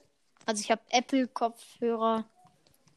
[0.45, 2.25] Also ich habe Apple-Kopfhörer,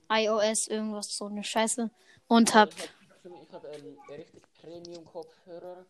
[0.10, 1.92] iOS, irgendwas so eine Scheiße.
[2.28, 2.74] Und hab.
[2.74, 2.90] Ich
[3.24, 5.86] habe hab, ähm, richtig Premium-Kopfhörer,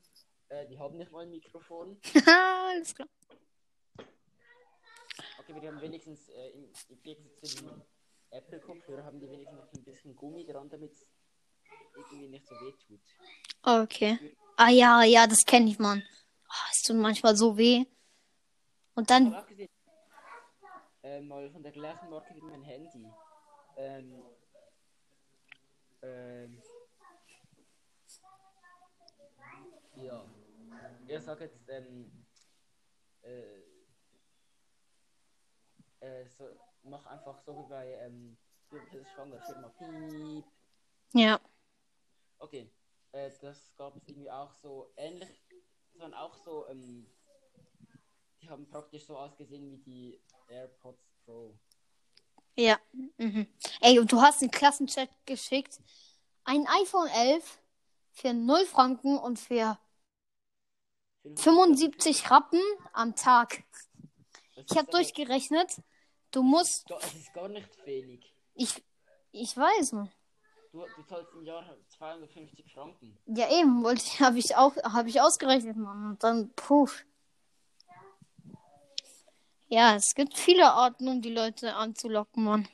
[0.54, 2.00] äh, die haben nicht mal ein Mikrofon.
[2.26, 3.10] Alles klar.
[5.40, 7.82] Okay, wir haben wenigstens, äh, im, im Gegensatz zu den
[8.32, 11.06] Apple-Kopfhörer, haben die wenigstens noch ein bisschen Gummi dran, damit es
[11.96, 13.02] irgendwie nicht so weh tut.
[13.64, 14.36] Okay.
[14.58, 16.04] Ah ja, ja, das kenne ich, Mann.
[16.48, 17.86] Ah, es tut manchmal so weh.
[18.96, 19.36] Und dann.
[21.02, 23.08] äh, mal von der gleichen Marke wie mein Handy.
[23.78, 24.24] Ähm,
[26.04, 26.62] ähm,
[29.96, 30.26] ja.
[31.18, 32.26] Ich sage jetzt, ähm,
[33.22, 33.62] äh,
[36.00, 36.50] äh, so,
[36.84, 38.36] mach einfach so wie bei, ähm,
[38.70, 40.46] du bist schwanger, Firma Piep.
[41.14, 41.40] Ja.
[42.40, 42.68] Okay,
[43.12, 45.30] äh, das gab es irgendwie auch so ähnlich,
[45.92, 47.08] sondern auch so, ähm,
[48.42, 51.54] die haben praktisch so ausgesehen wie die AirPods Pro.
[52.56, 52.80] Ja.
[53.18, 53.48] Mhm.
[53.82, 55.80] Ey, und du hast den Klassenchat geschickt.
[56.44, 57.60] Ein iPhone 11
[58.12, 59.78] für 0 Franken und für
[61.24, 63.64] 75 Rappen am Tag.
[64.56, 65.82] Das Ich habe durchgerechnet.
[66.32, 66.90] Du musst.
[67.02, 68.34] Es ist gar nicht wenig.
[68.56, 68.84] Ich.
[69.32, 69.96] Ich weiß.
[70.72, 71.64] Du, du zahlst im Jahr
[71.98, 73.18] 250 Franken.
[73.28, 76.12] Ja, eben, wollte ich, habe ich auch, habe ich ausgerechnet, Mann.
[76.12, 76.88] Und dann, puh.
[79.68, 82.68] Ja, es gibt viele Arten, um die Leute anzulocken, Mann.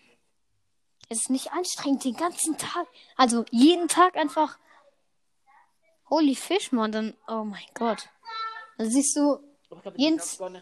[1.09, 4.57] Es ist nicht anstrengend, den ganzen Tag, also jeden Tag einfach.
[6.09, 8.09] Holy Fish, Mann, dann, oh mein Gott.
[8.79, 9.43] Dann siehst du,
[9.97, 10.39] Jens-.
[10.39, 10.57] Also,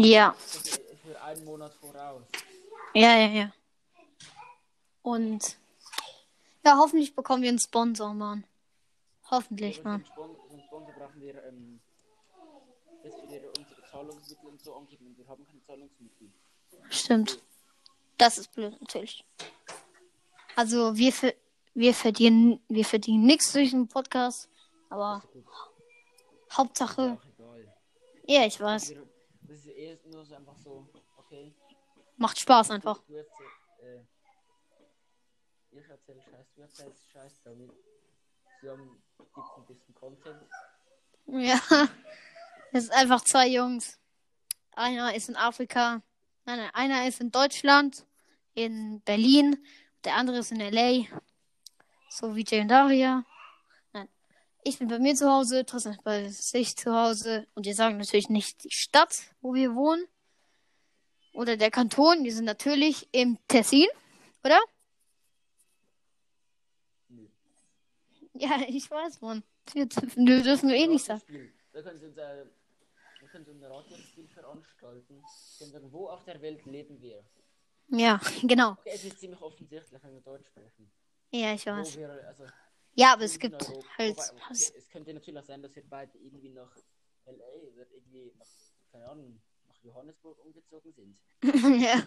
[0.00, 2.22] ja, für, einen Monat voraus.
[2.94, 3.52] ja, ja, ja.
[5.02, 5.58] Und,
[6.64, 8.44] ja, hoffentlich bekommen wir einen Sponsor, Mann.
[9.30, 10.04] Hoffentlich, Aber Mann.
[10.50, 11.80] den Sponsor brauchen wir, ähm,
[13.04, 15.14] dass wir unsere Zahlungsmittel und so angeben.
[15.18, 16.32] Wir haben keine Zahlungsmittel.
[16.88, 17.42] Stimmt.
[18.16, 19.22] Das ist blöd, natürlich.
[20.56, 21.34] Also wir, ver
[21.74, 24.48] wir verdienen wir verdienen nichts durch den Podcast,
[24.88, 25.22] aber
[26.50, 27.18] Hauptsache,
[28.26, 29.06] ja, ich weiß, Wir,
[29.42, 30.88] das ist eh nur so einfach so,
[31.18, 31.54] okay.
[32.16, 33.02] macht Spaß einfach.
[33.06, 33.46] Du erzähl,
[33.82, 34.00] äh,
[35.78, 37.70] ich erzähle Scheiß, du erzählst Scheiß, damit
[38.66, 40.42] haben, gibt ein bisschen Content.
[41.26, 41.60] Ja,
[42.72, 43.98] es ist einfach zwei Jungs.
[44.72, 46.02] Einer ist in Afrika,
[46.46, 48.06] nein, nein, einer ist in Deutschland,
[48.54, 49.62] in Berlin,
[50.06, 51.04] der andere ist in LA,
[52.08, 53.24] so wie Jay und Daria.
[53.92, 54.08] Nein,
[54.62, 57.98] ich bin bei mir zu Hause, Tristan ist bei sich zu Hause und wir sagen
[57.98, 60.06] natürlich nicht die Stadt, wo wir wohnen.
[61.32, 63.88] Oder der Kanton, wir sind natürlich im Tessin,
[64.42, 64.58] oder?
[67.08, 67.26] Nö.
[68.34, 69.42] Ja, ich weiß, Mann.
[69.72, 71.52] Wir, wir dürfen eh nicht sagen.
[71.72, 72.46] Da können sie uns, äh,
[73.20, 75.16] wir können Radiospiel veranstalten.
[75.16, 77.22] Wir können sagen, wo auf der Welt leben wir?
[77.88, 78.76] Ja, genau.
[78.84, 80.90] Es ist ziemlich offensichtlich, wenn wir Deutsch sprechen.
[81.30, 81.96] Ja, ich weiß.
[81.96, 82.44] wir, also,
[82.94, 84.16] Ja, aber es gibt Europa- halt.
[84.16, 86.74] Wobei, okay, es könnte natürlich auch sein, dass wir beide irgendwie nach
[87.26, 88.46] LA oder irgendwie nach,
[88.92, 91.18] keine Ahnung, nach Johannesburg umgezogen sind.
[91.82, 92.02] ja.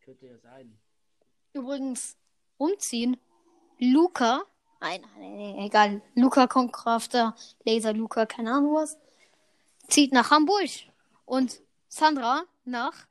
[0.00, 0.78] Könnte ja sein.
[1.52, 2.16] Übrigens,
[2.58, 3.16] umziehen.
[3.78, 4.44] Luca.
[4.80, 6.02] Nein, nein, nein, egal.
[6.14, 8.98] Luca Konkrafter, Laser Luca, keine Ahnung was.
[9.88, 10.68] Zieht nach Hamburg.
[11.24, 13.06] Und Sandra nach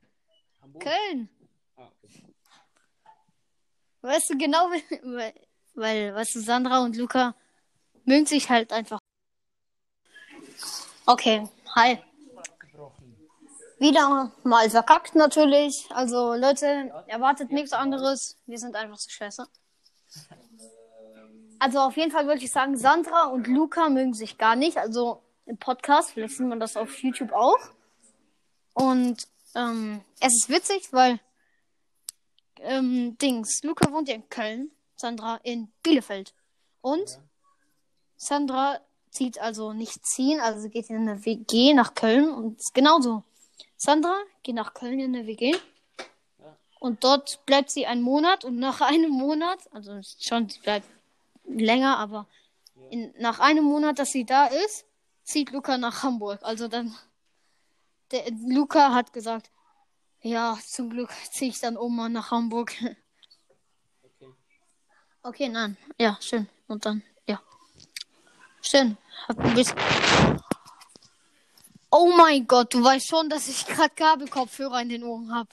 [0.62, 0.84] Hamburg.
[0.84, 1.28] Köln.
[1.76, 2.34] Ah, okay.
[4.02, 4.70] Weißt du genau,
[5.02, 5.34] weil,
[5.74, 7.34] weil, weißt du, Sandra und Luca
[8.04, 9.00] mögen sich halt einfach.
[11.06, 11.98] Okay, hi.
[13.78, 15.86] Wieder mal verkackt natürlich.
[15.90, 16.66] Also Leute,
[17.08, 18.38] erwartet nichts anderes.
[18.46, 19.46] Wir sind einfach so scheiße.
[21.58, 24.78] Also auf jeden Fall würde ich sagen, Sandra und Luca mögen sich gar nicht.
[24.78, 27.58] Also im Podcast, vielleicht sieht man das auf YouTube auch.
[28.74, 31.18] Und ähm, es ist witzig, weil
[32.60, 36.34] ähm, Dings, Luca wohnt ja in Köln, Sandra in Bielefeld.
[36.80, 37.22] Und Ja.
[38.16, 38.80] Sandra
[39.10, 43.22] zieht also nicht ziehen, also sie geht in eine WG nach Köln und ist genauso.
[43.76, 45.52] Sandra geht nach Köln in eine WG.
[45.52, 46.56] Ja.
[46.80, 50.86] Und dort bleibt sie einen Monat und nach einem Monat, also schon, sie bleibt
[51.44, 52.26] länger, aber
[52.90, 54.86] in, nach einem Monat, dass sie da ist,
[55.24, 56.40] zieht Luca nach Hamburg.
[56.42, 56.94] Also dann,
[58.12, 59.50] der, Luca hat gesagt,
[60.26, 62.74] ja, zum Glück ziehe ich dann Oma nach Hamburg.
[64.02, 64.34] Okay.
[65.22, 65.76] Okay, nein.
[65.98, 66.48] Ja, schön.
[66.66, 67.40] Und dann, ja.
[68.60, 68.96] Schön.
[69.28, 69.78] Hab ein bisschen...
[71.90, 75.48] Oh mein Gott, du weißt schon, dass ich gerade Kabelkopfhörer in den Ohren habe.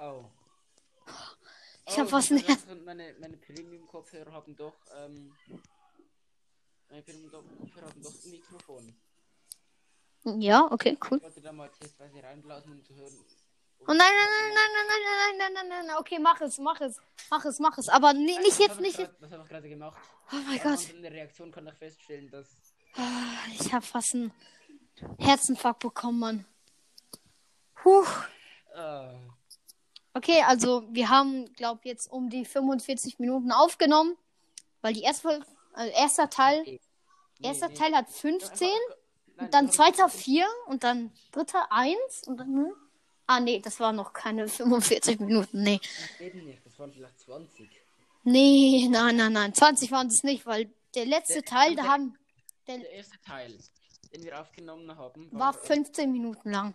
[0.00, 0.24] Oh.
[1.86, 2.84] Ich hab Oh, was ich hab nicht.
[2.84, 5.32] Meine, meine Premium-Kopfhörer haben doch, ähm,
[6.90, 8.94] meine Premium-Kopfhörer haben doch ein Mikrofon.
[10.24, 11.18] Ja, okay, cool.
[11.18, 13.14] Ich wollte da mal testweise reinblasen, um zu hören.
[13.86, 15.96] Oh nein, nein, nein, nein, nein, nein, nein, nein, nein, nein, nein.
[15.98, 17.00] Okay, mach es, mach es.
[17.30, 17.88] Mach es, mach es.
[17.88, 19.14] Aber ni- nicht jetzt, ich nicht jetzt.
[19.20, 19.96] Was habe ich gerade gemacht?
[20.32, 20.80] Oh mein Gott.
[21.02, 22.46] der Reaktion kann ich feststellen, dass.
[22.96, 24.32] Ah, Ich habe fast einen
[25.18, 26.44] Herzinfarkt bekommen, Mann.
[27.74, 28.04] Puh.
[28.74, 29.14] Äh,
[30.14, 34.16] Okay, also wir haben, glaube jetzt um die 45 Minuten aufgenommen,
[34.80, 36.80] weil die erste, also erster Teil, nee,
[37.40, 37.74] erster nee.
[37.74, 38.96] Teil hat Doch, 15 einfach-
[39.36, 42.72] Nein, und dann zweiter 4 und dann dritter 1 und dann hm?
[43.30, 45.62] Ah nee, das waren noch keine 45 Minuten.
[45.62, 45.80] Nee.
[46.18, 47.68] Eben nicht, das waren vielleicht 20.
[48.24, 51.90] Nee, nein, nein, nein, 20 waren es nicht, weil der letzte Der- Teil, da der-
[51.92, 52.18] haben
[52.66, 53.58] der Der erste Teil,
[54.14, 56.72] den wir aufgenommen haben, war äh, 15 Minuten lang.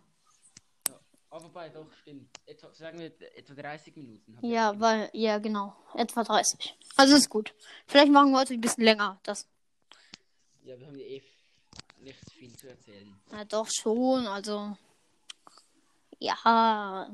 [1.31, 2.29] Ah, wobei, doch, stimmt.
[2.45, 4.37] Etwa, sagen wir etwa 30 Minuten.
[4.45, 6.75] Ja, weil ja, genau, etwa 30.
[6.97, 7.55] Also ist gut.
[7.87, 9.47] Vielleicht machen wir heute ein bisschen länger, das
[10.63, 11.23] Ja, wir haben ja eh
[12.01, 13.19] nicht viel zu erzählen.
[13.31, 14.77] Ja, doch schon, also.
[16.23, 17.09] Ja,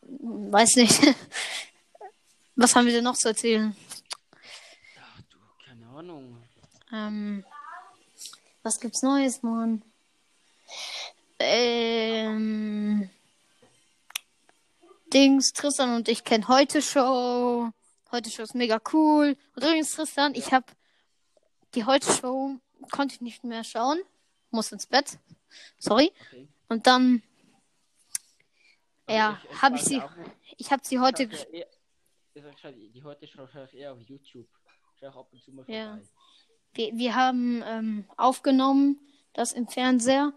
[0.00, 0.98] weiß nicht.
[2.56, 3.76] Was haben wir denn noch zu erzählen?
[4.98, 5.36] Ach du,
[5.66, 6.36] keine Ahnung.
[6.90, 7.44] Ähm,
[8.62, 9.82] was gibt's Neues, Mann?
[11.38, 13.10] Ähm,
[15.12, 17.70] Dings, Tristan und ich kennen heute Show.
[18.10, 19.36] Heute Show ist mega cool.
[19.54, 20.66] Und übrigens, Tristan, ich habe
[21.74, 22.56] die heute Show
[22.90, 24.00] konnte ich nicht mehr schauen.
[24.50, 25.18] Muss ins Bett.
[25.78, 26.10] Sorry.
[26.28, 26.48] Okay.
[26.68, 27.22] Und dann,
[29.14, 30.02] ja, ich- ich habe ich schaue sie,
[30.58, 31.66] ich habe sie heute, eher-
[32.34, 34.46] ich schon, die heute schaue ich eher auf YouTube.
[34.98, 35.78] Schaue ich ab und zu mal vorbei.
[35.78, 35.98] Ja.
[36.74, 38.98] wir, wir haben ähm, aufgenommen,
[39.32, 40.32] das im Fernseher.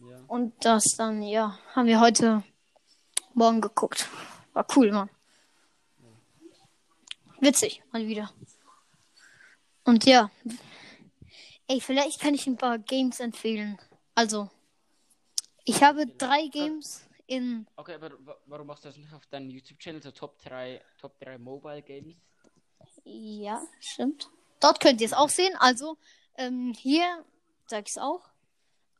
[0.00, 0.24] Ja.
[0.28, 2.42] Und das dann, ja, haben wir heute
[3.34, 4.08] Morgen geguckt.
[4.52, 5.08] War cool, Mann.
[7.40, 8.30] Witzig, mal wieder.
[9.84, 10.30] Und ja.
[11.68, 13.78] Ey, vielleicht kann ich ein paar Games empfehlen.
[14.14, 14.50] Also,
[15.64, 17.66] ich habe drei Games in.
[17.76, 21.18] Okay, aber wa- warum machst du das nicht auf deinem YouTube-Channel, so Top 3, Top
[21.20, 22.16] 3 Mobile Games?
[23.04, 24.30] Ja, stimmt.
[24.60, 25.54] Dort könnt ihr es auch sehen.
[25.58, 25.96] Also,
[26.36, 27.24] ähm, hier
[27.66, 28.28] sag ich es auch.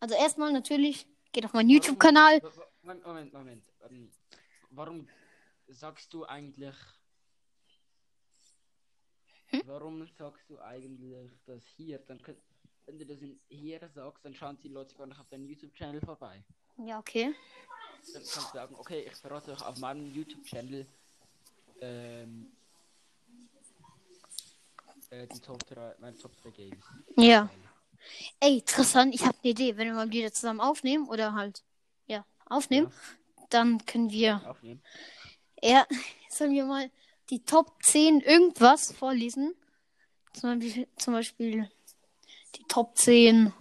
[0.01, 2.41] Also, erstmal natürlich, geht auf meinen YouTube-Kanal.
[2.83, 3.64] Moment, Moment, Moment.
[3.89, 4.11] Ähm,
[4.70, 5.09] warum
[5.68, 6.74] sagst du eigentlich.
[9.47, 9.62] Hm?
[9.66, 11.99] Warum sagst du eigentlich das hier?
[11.99, 12.39] Dann könnt,
[12.87, 13.18] wenn du das
[13.49, 16.43] hier sagst, dann schauen die Leute gar nicht auf deinem YouTube-Channel vorbei.
[16.78, 17.35] Ja, okay.
[18.07, 20.87] Dann kannst du sagen, okay, ich verrate euch auf meinem YouTube-Channel
[21.81, 22.53] ähm,
[25.11, 26.85] äh, die Top 3, meine Top 3 Games.
[27.17, 27.49] Ja.
[28.41, 29.77] Ey, Tristan, ich habe eine Idee.
[29.77, 31.63] Wenn wir mal wieder zusammen aufnehmen oder halt,
[32.07, 32.93] ja, aufnehmen,
[33.51, 34.83] dann können wir, Aufnehmen.
[35.63, 35.87] ja,
[36.31, 36.91] sollen wir mal
[37.31, 39.55] die Top 10 irgendwas vorlesen?
[40.33, 41.71] Zum Beispiel, zum Beispiel
[42.57, 43.53] die Top 10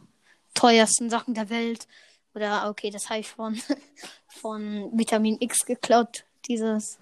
[0.53, 1.87] teuersten Sachen der Welt.
[2.33, 3.61] Oder, okay, das habe ich von,
[4.31, 6.25] von Vitamin X geklaut.
[6.47, 6.97] Dieses,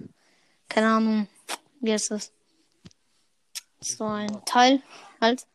[0.68, 1.28] keine Ahnung,
[1.80, 2.32] wie heißt das?
[3.80, 4.82] So ein Teil,
[5.22, 5.46] halt.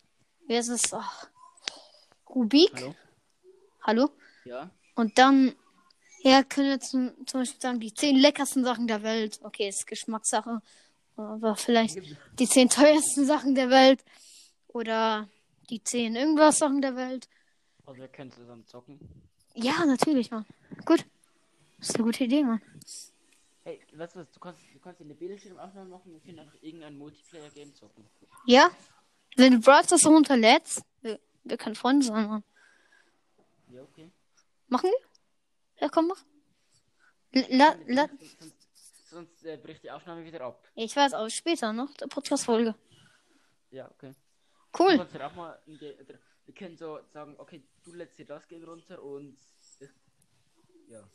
[0.46, 0.92] Wie heißt es?
[0.92, 1.28] Ach.
[2.28, 2.72] Rubik.
[2.76, 2.94] Hallo?
[3.82, 4.10] Hallo?
[4.44, 4.70] Ja?
[4.94, 5.54] Und dann,
[6.22, 9.40] ja, können wir zum, zum Beispiel sagen, die zehn leckersten Sachen der Welt.
[9.42, 10.62] Okay, ist Geschmackssache.
[11.16, 11.98] Aber vielleicht
[12.38, 14.04] die zehn teuersten Sachen der Welt.
[14.68, 15.28] Oder
[15.70, 17.28] die zehn irgendwas Sachen der Welt.
[17.86, 18.98] Also wir können zusammen zocken.
[19.54, 20.46] Ja, natürlich, Mann.
[20.84, 21.04] Gut.
[21.84, 22.62] Das ist eine gute Idee, Mann.
[23.62, 26.56] Hey, weißt du was, du kannst, du kannst in der Bildschirmaufnahme machen, wir können einfach
[26.62, 28.08] irgendein Multiplayer-Game zocken.
[28.46, 28.70] Ja?
[29.36, 32.44] Wenn du Brawl Stars runterlädst, wir, wir können Freunde sein, Mann.
[33.68, 34.10] Ja, okay.
[34.68, 35.82] Machen wir?
[35.82, 36.24] Ja, komm, mach.
[37.50, 38.56] La, la, Sonst,
[39.10, 40.66] sonst, äh, bricht die Aufnahme wieder ab.
[40.76, 42.74] ich weiß, aber später noch, der Podcast-Folge.
[43.72, 44.14] Ja, okay.
[44.72, 45.06] Du Cool.
[45.12, 49.36] ja auch mal, wir können so sagen, okay, du lädst dir das Game runter und
[49.80, 49.90] ich,
[50.88, 51.06] ja.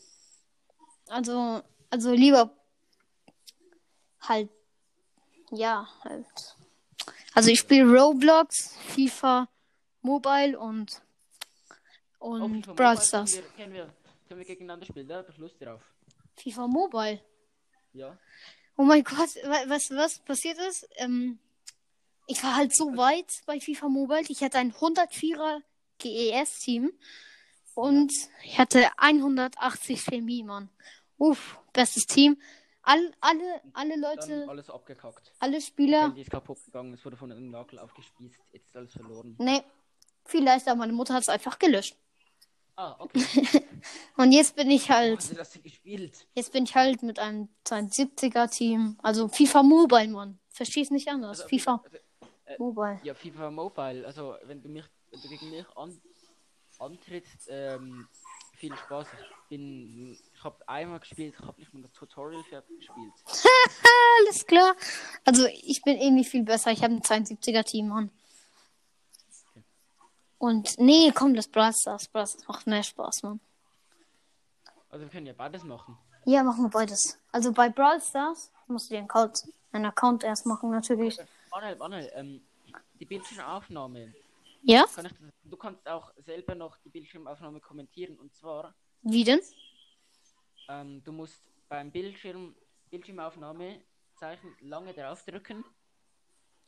[1.10, 2.52] Also, also lieber
[4.22, 4.50] halt,
[5.52, 6.26] ja, halt.
[7.34, 9.48] Also ich spiele Roblox, FIFA,
[10.02, 11.02] Mobile und
[12.20, 13.32] Oh, und FIFA Brawl Mobile Stars.
[13.32, 13.94] Können wir, können, wir,
[14.28, 15.82] können wir gegeneinander spielen, da hab ich Lust drauf.
[16.36, 17.22] FIFA Mobile.
[17.94, 18.18] Ja.
[18.76, 20.88] Oh mein Gott, du, was passiert ist?
[20.98, 21.40] Ähm,
[22.28, 24.24] ich war halt so weit bei FIFA Mobile.
[24.28, 25.62] Ich hatte ein 104er
[25.98, 26.92] GES-Team
[27.74, 28.12] und
[28.44, 30.70] ich hatte 180 Chemie, Mann.
[31.20, 32.38] Uff, bestes Team.
[32.82, 35.34] All, alle, alle Dann Leute, alles abgekackt.
[35.40, 36.04] alle Spieler.
[36.04, 39.36] Handy ist kaputt gegangen, es wurde von einem Nagel aufgespießt, jetzt ist alles verloren.
[39.38, 39.62] Nee,
[40.26, 41.96] vielleicht, aber meine Mutter hat es einfach gelöscht.
[42.78, 43.22] Ah, okay.
[44.18, 46.26] Und jetzt bin ich halt, hast du das gespielt?
[46.34, 48.98] jetzt bin ich halt mit einem 72er Team.
[49.04, 50.40] Also FIFA Mobile, Mann.
[50.48, 51.42] Versteh's nicht anders.
[51.42, 51.84] Also, FIFA
[52.46, 53.00] also, Mobile.
[53.04, 54.06] Ja, FIFA Mobile.
[54.08, 56.02] Also, wenn du mich, wenn du gegen mich an,
[56.80, 58.08] antrittst, ähm,
[58.60, 59.08] viel Spaß.
[59.14, 63.12] Ich bin, ich habe einmal gespielt, ich habe nicht mal das Tutorial fertig gespielt.
[64.20, 64.74] Alles klar.
[65.26, 66.72] Also ich bin eh nicht viel besser.
[66.72, 68.10] Ich habe ein 72er Team, Mann.
[70.38, 72.08] Und nee, komm, das Brawl Stars.
[72.08, 73.42] Brawl Stars macht mehr Spaß, Mann.
[74.90, 75.98] Also, wir können ja beides machen.
[76.24, 77.20] Ja, machen wir beides.
[77.34, 81.20] Also bei Brawl Stars musst du den Account, einen Account erst machen, natürlich.
[81.52, 82.42] Manuel, Manuel, ähm,
[82.98, 84.14] die Bildschirmaufnahme.
[84.64, 84.86] Ja?
[85.44, 88.18] Du kannst auch selber noch die Bildschirmaufnahme kommentieren.
[88.18, 89.42] Und zwar, Wie denn?
[90.70, 92.56] Ähm, du musst beim Bildschirm,
[92.90, 93.82] Bildschirmaufnahme
[94.16, 95.66] Zeichen lange draufdrücken.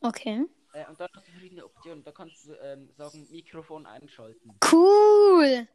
[0.00, 0.46] Okay.
[0.72, 2.02] Äh, und dann hast du verschiedene Optionen.
[2.02, 4.58] Da kannst du ähm, sagen, Mikrofon einschalten.
[4.70, 5.68] Cool.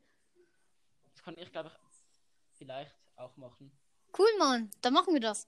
[1.14, 3.72] Das kann ich, glaube ich, vielleicht auch machen.
[4.18, 4.72] Cool, Mann.
[4.82, 5.48] Dann machen wir das.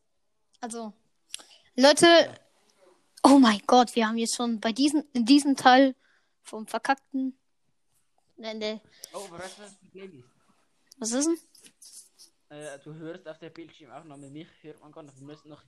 [0.62, 0.94] Also,
[1.76, 2.34] Leute.
[3.24, 5.94] Oh mein Gott, wir haben jetzt schon bei diesem, in diesem Teil
[6.42, 7.38] vom verkackten.
[8.38, 8.82] Ne.
[9.14, 9.78] Oh, was ist?
[10.98, 11.49] Was ist denn?
[12.50, 15.18] Äh, du hörst auf der Bildschirmaufnahme, mich hört man gar nicht.
[15.20, 15.64] Wir müssen noch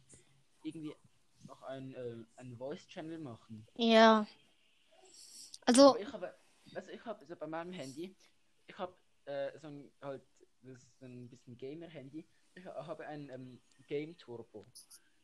[0.63, 0.95] irgendwie
[1.43, 3.67] noch ein, äh, einen Voice-Channel machen.
[3.75, 4.25] Ja.
[5.65, 6.35] Also, Aber ich habe,
[6.73, 8.15] also ich habe so bei meinem Handy,
[8.65, 10.23] ich habe äh, so ein halt,
[10.61, 12.25] das ist so ein bisschen Gamer-Handy.
[12.55, 14.65] Ich habe ein ähm, Game Turbo.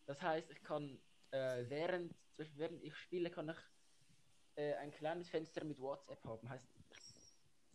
[0.05, 0.99] Das heißt, ich kann
[1.31, 3.57] äh, während, zum Beispiel während ich spiele, kann ich
[4.55, 6.47] äh, ein kleines Fenster mit WhatsApp haben.
[6.49, 6.67] Heißt,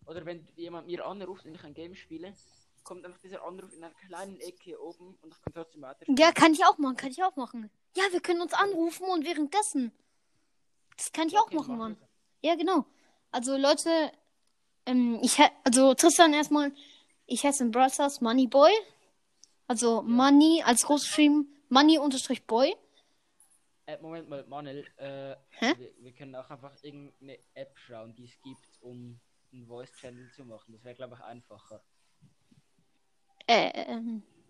[0.07, 2.35] oder wenn jemand mir anruft und ich ein Game spiele,
[2.85, 6.05] kommt einfach dieser Anruf in einer kleinen Ecke oben und ich kann trotzdem weiter.
[6.09, 7.71] ja, kann ich auch machen, kann ich auch machen.
[7.97, 9.93] Ja, wir können uns anrufen und währenddessen.
[10.97, 11.97] Das kann ich auch machen, Mann.
[12.43, 12.87] Ja, genau.
[13.31, 14.13] Also, Leute,
[14.87, 16.73] ähm, ich also Tristan erstmal,
[17.27, 18.73] ich heiße in Brawl Stars Moneyboy.
[19.69, 22.77] Also Money als großgeschrieben, Money unterstrich Boy.
[23.87, 28.41] Äh, Moment mal, Manuel, äh, wir, wir können auch einfach irgendeine App schauen, die es
[28.43, 29.19] gibt, um
[29.53, 30.73] einen Voice-Channel zu machen.
[30.73, 31.83] Das wäre, glaube ich, einfacher.
[33.53, 34.03] Äh,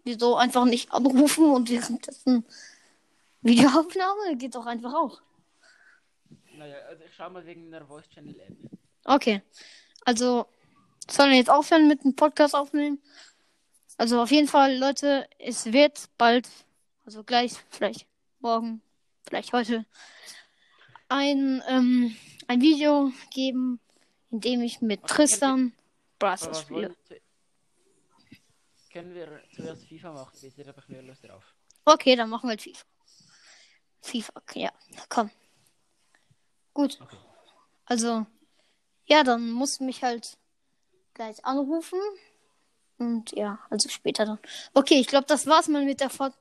[0.05, 2.45] wieso einfach nicht anrufen und währenddessen
[3.41, 4.37] Videoaufnahme?
[4.37, 5.21] Geht doch einfach auch.
[6.57, 8.57] Naja, also ich schau mal wegen einer Voice-Channel-App.
[9.05, 9.43] Okay.
[10.05, 10.47] Also,
[11.11, 13.03] sollen wir jetzt aufhören mit dem Podcast aufnehmen?
[13.97, 16.49] Also auf jeden Fall, Leute, es wird bald,
[17.05, 18.07] also gleich, vielleicht
[18.39, 18.83] morgen,
[19.27, 19.85] vielleicht heute,
[21.09, 23.81] ein, ähm, ein Video geben,
[24.31, 25.73] in dem ich mit Tristan
[26.21, 26.95] was spiele.
[27.09, 27.22] zu...
[28.93, 30.37] Können wir zuerst FIFA machen?
[30.41, 31.55] Jetzt habe ich mehr Lust drauf.
[31.85, 32.85] Okay, dann machen wir halt FIFA.
[34.03, 34.73] FIFA, okay, ja,
[35.09, 35.31] komm.
[36.75, 36.99] Gut.
[37.01, 37.17] Okay.
[37.87, 38.27] Also,
[39.07, 40.37] ja, dann muss mich halt
[41.15, 42.01] gleich anrufen.
[42.99, 44.39] Und ja, also später dann.
[44.75, 46.33] Okay, ich glaube, das war's mal mit der Pod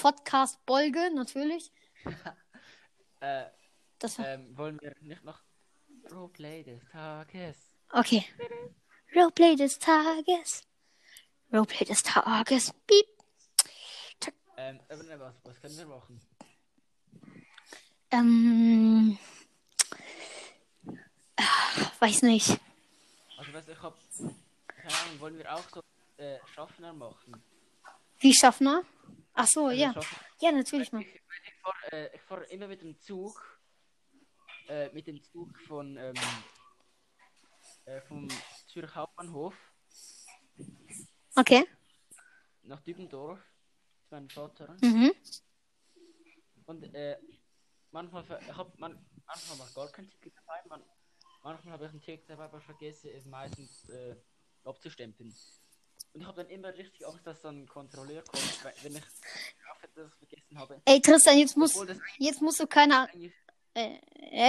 [0.00, 1.70] Podcast-Folge, natürlich.
[3.22, 3.50] Äh,
[3.98, 5.42] Das war, ähm, wollen wir nicht noch
[6.10, 7.58] Roleplay des Tages?
[7.92, 8.24] okay.
[9.14, 10.62] Roleplay des Tages.
[11.52, 12.72] Roleplay des Tages.
[12.86, 13.06] Piep.
[14.56, 16.20] Ähm, was, was können wir machen?
[18.10, 19.18] Ähm.
[21.36, 22.58] ah, Weiß nicht.
[23.38, 23.96] Also, du, ich hab...
[24.68, 25.80] Keine Ahnung, wollen wir auch so
[26.18, 27.42] äh, Schaffner machen?
[28.18, 28.82] Wie Schaffner?
[29.34, 29.92] Ach so, Also ja.
[29.94, 31.02] Schaffner- Ja, natürlich mal.
[31.02, 33.60] Ich, ich fahre äh, fahr immer mit dem Zug,
[34.68, 36.14] äh, mit dem Zug von ähm,
[37.86, 38.28] äh, vom
[38.66, 39.54] Zürich Hauptbahnhof
[41.36, 41.64] Okay.
[42.62, 43.38] nach Dübendorf.
[44.08, 44.76] zu meinem Vater.
[44.82, 45.12] Mhm.
[46.66, 47.18] Und äh,
[47.90, 50.60] manchmal ver- ich hab man, manchmal war gar kein Ticket dabei.
[50.68, 50.82] Man,
[51.42, 54.16] manchmal habe ich ein Ticket dabei, aber vergesse es meistens äh,
[54.64, 55.34] abzustempeln.
[56.12, 59.88] Und ich habe dann immer richtig Angst, dass dann ein Kontrolleur kommt, wenn ich hoffe,
[59.94, 60.82] dass ich es vergessen habe.
[60.84, 61.76] Ey, Tristan, jetzt musst,
[62.18, 63.10] jetzt musst du keine Ahnung.
[63.14, 63.32] eigentlich,
[63.74, 64.00] Äh,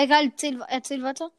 [0.03, 1.31] egal, erzähl, erzähl weiter.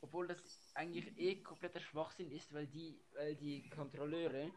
[0.00, 0.38] obwohl das
[0.78, 4.50] eigentlich eh kompletter Schwachsinn ist, weil die, weil die Kontrolleure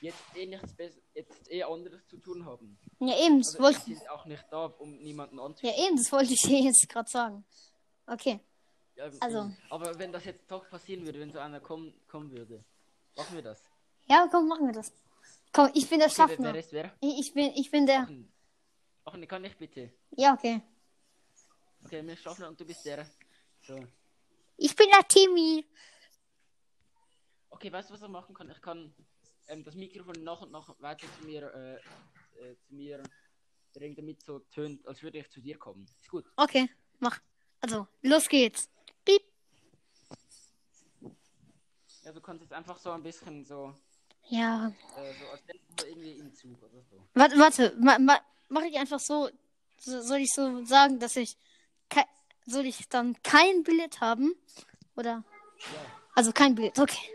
[0.00, 2.78] jetzt eh nichts besser, jetzt eh anderes zu tun haben.
[3.00, 5.74] Ja, eben, das Also wollte die sind auch nicht da, um niemanden ja, anzuschauen.
[5.86, 7.44] eben, das wollte ich dir jetzt gerade sagen.
[8.06, 8.40] Okay.
[8.96, 12.64] Ja, also- Aber wenn das jetzt doch passieren würde, wenn so einer kommen, kommen würde,
[13.16, 13.62] machen wir das.
[14.08, 14.92] Ja, komm, machen wir das.
[15.52, 16.54] Komm, ich bin der Okay, wer, wer Schaffner.
[16.58, 16.92] ist wer?
[17.00, 18.08] Ich ich bin, ich bin der.
[19.04, 19.92] Ach, ach, ne, kann ich bitte.
[20.16, 20.60] Ja, okay.
[21.84, 23.06] Okay, mir Schaffner und du bist der.
[23.66, 23.78] So.
[24.56, 25.66] Ich bin der Timmy.
[27.50, 28.50] Okay, weißt du, was ich machen kann?
[28.50, 28.94] Ich kann
[29.48, 31.74] ähm, das Mikrofon nach und nach weiter zu mir, äh,
[32.44, 33.02] äh, zu mir
[33.72, 35.84] bringen, damit es so tönt, als würde ich zu dir kommen.
[36.00, 36.24] Ist gut.
[36.36, 37.20] Okay, mach.
[37.60, 38.68] Also, los geht's.
[39.04, 39.22] Piep.
[42.04, 43.74] Ja, du kannst jetzt einfach so ein bisschen so,
[44.28, 44.68] Ja.
[44.96, 45.42] äh, so als
[45.76, 47.00] du irgendwie im Zug oder so.
[47.14, 47.76] Warte, warte.
[47.78, 49.30] Ma, ma, mach ich einfach so,
[49.78, 50.00] so.
[50.02, 51.36] Soll ich so sagen, dass ich.
[52.46, 54.34] Soll ich dann kein Billett haben?
[54.96, 55.24] Oder?
[55.58, 55.64] Ja,
[56.14, 57.08] Also kein Billett, okay.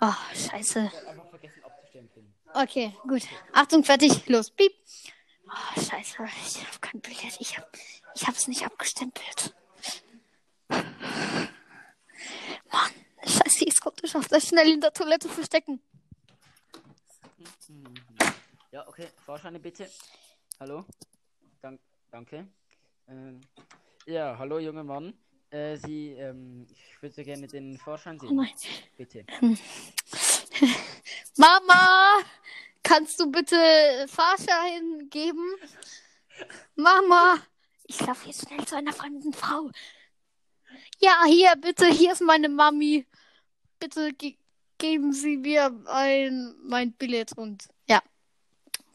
[0.00, 0.90] Oh, scheiße.
[0.90, 2.62] hab.
[2.62, 3.22] Okay, gut.
[3.52, 4.50] Achtung, fertig, los.
[4.50, 4.72] Piep.
[5.46, 6.16] Oh, scheiße,
[6.46, 7.36] ich habe kein Billett.
[7.40, 7.68] Ich hab,
[8.14, 9.54] ich hab's nicht abgestempelt.
[10.68, 12.90] Mann,
[13.24, 15.82] scheiße, ich konnte ich das schnell in der Toilette verstecken.
[18.70, 19.90] Ja, okay, Fahrscheine bitte.
[20.60, 20.84] Hallo?
[21.60, 22.46] Dank, danke.
[23.08, 23.40] Ähm,
[24.10, 25.14] ja, hallo junger Mann.
[25.50, 28.36] Äh, Sie, ähm, ich würde gerne den Fahrschein Oh sehen.
[28.36, 28.48] nein.
[28.96, 29.24] Bitte.
[31.36, 32.18] Mama,
[32.82, 33.56] kannst du bitte
[34.08, 35.44] Fahrschein geben?
[36.76, 37.36] Mama,
[37.86, 39.70] ich laufe jetzt schnell zu einer fremden Frau.
[41.00, 43.06] Ja, hier, bitte, hier ist meine Mami.
[43.78, 44.36] Bitte ge
[44.78, 48.02] geben Sie mir ein, mein Billett und ja.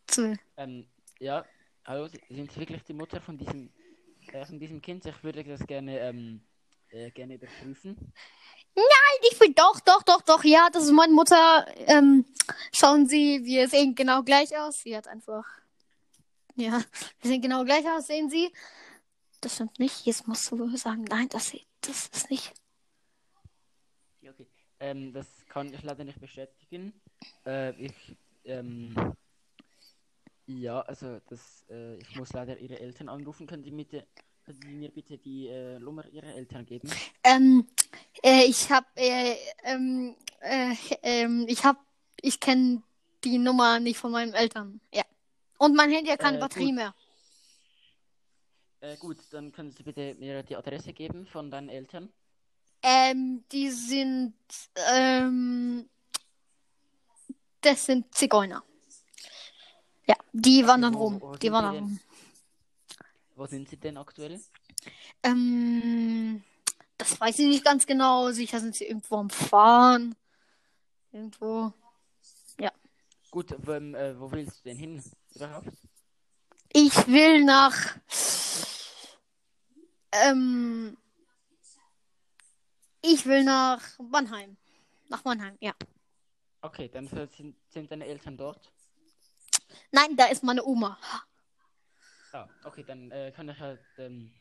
[0.07, 0.35] Zu.
[0.57, 0.87] Ähm,
[1.19, 1.45] ja,
[1.85, 3.69] hallo, Sie- sind Sie wirklich die Mutter von diesem,
[4.35, 5.05] äh, von diesem Kind?
[5.05, 6.41] Ich würde das gerne, ähm,
[6.89, 8.13] äh, gerne überprüfen.
[9.31, 11.65] Ich bin doch, doch, doch, doch, ja, das ist meine Mutter.
[11.87, 12.25] Ähm,
[12.73, 14.81] schauen Sie, wir sehen genau gleich aus.
[14.81, 15.45] Sie hat einfach.
[16.55, 16.83] Ja,
[17.21, 18.51] wir sehen genau gleich aus, sehen Sie.
[19.39, 20.05] Das stimmt nicht.
[20.05, 22.53] Jetzt musst du sagen, nein, das, das ist nicht.
[24.27, 24.47] Okay.
[24.79, 26.99] Ähm, das kann ich leider nicht bestätigen.
[27.45, 28.93] Äh, ich, ähm,
[30.47, 33.47] ja, also das, äh, ich muss leider Ihre Eltern anrufen.
[33.47, 34.05] Können Sie, bitte,
[34.45, 36.89] können Sie mir bitte die äh, Nummer Ihrer Eltern geben?
[37.23, 37.67] Ähm,
[38.23, 41.77] äh, ich hab, äh, ähm, äh, ähm, ich hab,
[42.21, 42.83] ich kenne
[43.23, 44.79] die Nummer nicht von meinen Eltern.
[44.93, 45.03] Ja.
[45.57, 46.75] Und mein Handy hat keine Äh, Batterie gut.
[46.75, 46.95] mehr.
[48.81, 52.11] Äh, gut, dann können Sie bitte mir die Adresse geben von deinen Eltern.
[52.83, 54.35] Ähm, die sind,
[54.93, 55.89] ähm,
[57.61, 58.63] das sind Zigeuner.
[60.07, 61.39] Ja, die wandern wo- rum.
[61.39, 61.99] Die wandern rum.
[63.35, 64.39] Wo sind Sie denn aktuell?
[65.23, 66.43] Ähm,
[66.97, 68.31] das weiß ich nicht ganz genau.
[68.31, 70.15] Sicher sind sie irgendwo am Fahren.
[71.11, 71.73] Irgendwo.
[73.31, 75.03] Gut, wo, ähm, äh, wo willst du denn hin
[75.33, 75.67] überhaupt?
[76.71, 77.97] Ich will nach.
[80.11, 80.95] Ähm.
[83.01, 84.55] Ich will nach Mannheim.
[85.09, 85.73] Nach Mannheim, ja.
[86.61, 88.71] Okay, dann sind, sind deine Eltern dort.
[89.91, 90.97] Nein, da ist meine Oma.
[92.31, 94.33] Ah, okay, dann äh, kann ich halt, ähm,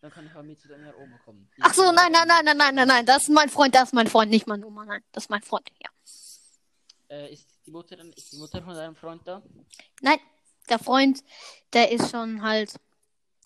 [0.00, 1.48] dann kann ich halt mit zu deiner Oma kommen.
[1.56, 3.06] Die Ach so, nein, nein, nein, nein, nein, nein, nein.
[3.06, 4.84] Das ist mein Freund, das ist mein Freund, nicht meine Oma.
[4.84, 5.90] Nein, das ist mein Freund, ja.
[7.08, 9.42] Äh, ist die Mutter ist die Mutter von deinem Freund da?
[10.00, 10.18] Nein,
[10.68, 11.22] der Freund,
[11.72, 12.74] der ist schon halt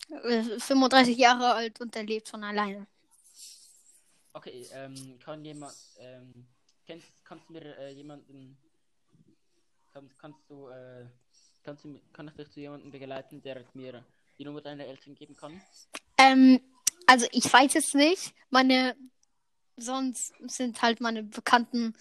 [0.09, 2.87] äh, 35 Jahre alt und der lebt schon alleine.
[4.33, 6.47] Okay, ähm, kann jemand, ähm,
[6.85, 8.57] kennst, kannst du mir äh, jemanden,
[9.93, 11.05] kannst, kannst du, äh,
[11.63, 14.03] kannst du, kann ich dich zu jemandem begleiten, der mir
[14.37, 15.61] die Nummer deiner Eltern geben kann?
[16.17, 16.61] Ähm,
[17.07, 18.33] also ich weiß jetzt nicht.
[18.49, 18.95] Meine,
[19.77, 21.95] sonst sind halt meine Bekannten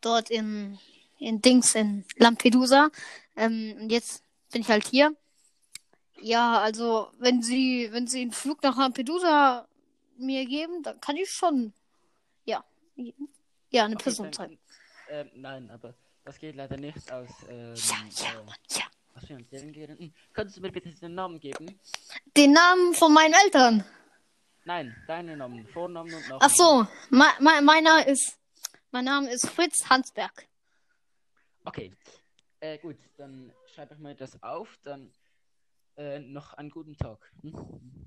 [0.00, 0.78] dort in,
[1.18, 2.90] in Dings, in Lampedusa.
[3.36, 4.22] Ähm, und jetzt
[4.52, 5.14] bin ich halt hier.
[6.20, 9.68] Ja, also wenn sie, wenn sie einen Flug nach Lampedusa
[10.16, 11.72] mir geben, dann kann ich schon,
[12.44, 12.64] ja,
[13.70, 14.58] ja, eine Okay, Person sein.
[15.10, 15.94] Ähm, nein, aber
[16.24, 18.84] das geht leider nicht aus, ähm, Ja, ja, äh, Mann, ja.
[19.14, 20.14] aus finanziellen Gründen.
[20.32, 21.78] Könntest du mir bitte den Namen geben?
[22.36, 23.84] Den Namen von meinen Eltern.
[24.64, 26.42] Nein, deinen Namen, Vornamen und Nachnamen.
[26.42, 28.38] Ach so, me, me, meiner ist,
[28.90, 30.48] mein Name ist Fritz Hansberg.
[31.64, 31.92] Okay.
[32.60, 34.78] Äh, gut, dann schreibe ich mir das auf.
[34.82, 35.12] Dann
[35.96, 37.18] äh, noch einen guten Tag.
[37.42, 37.54] Hm?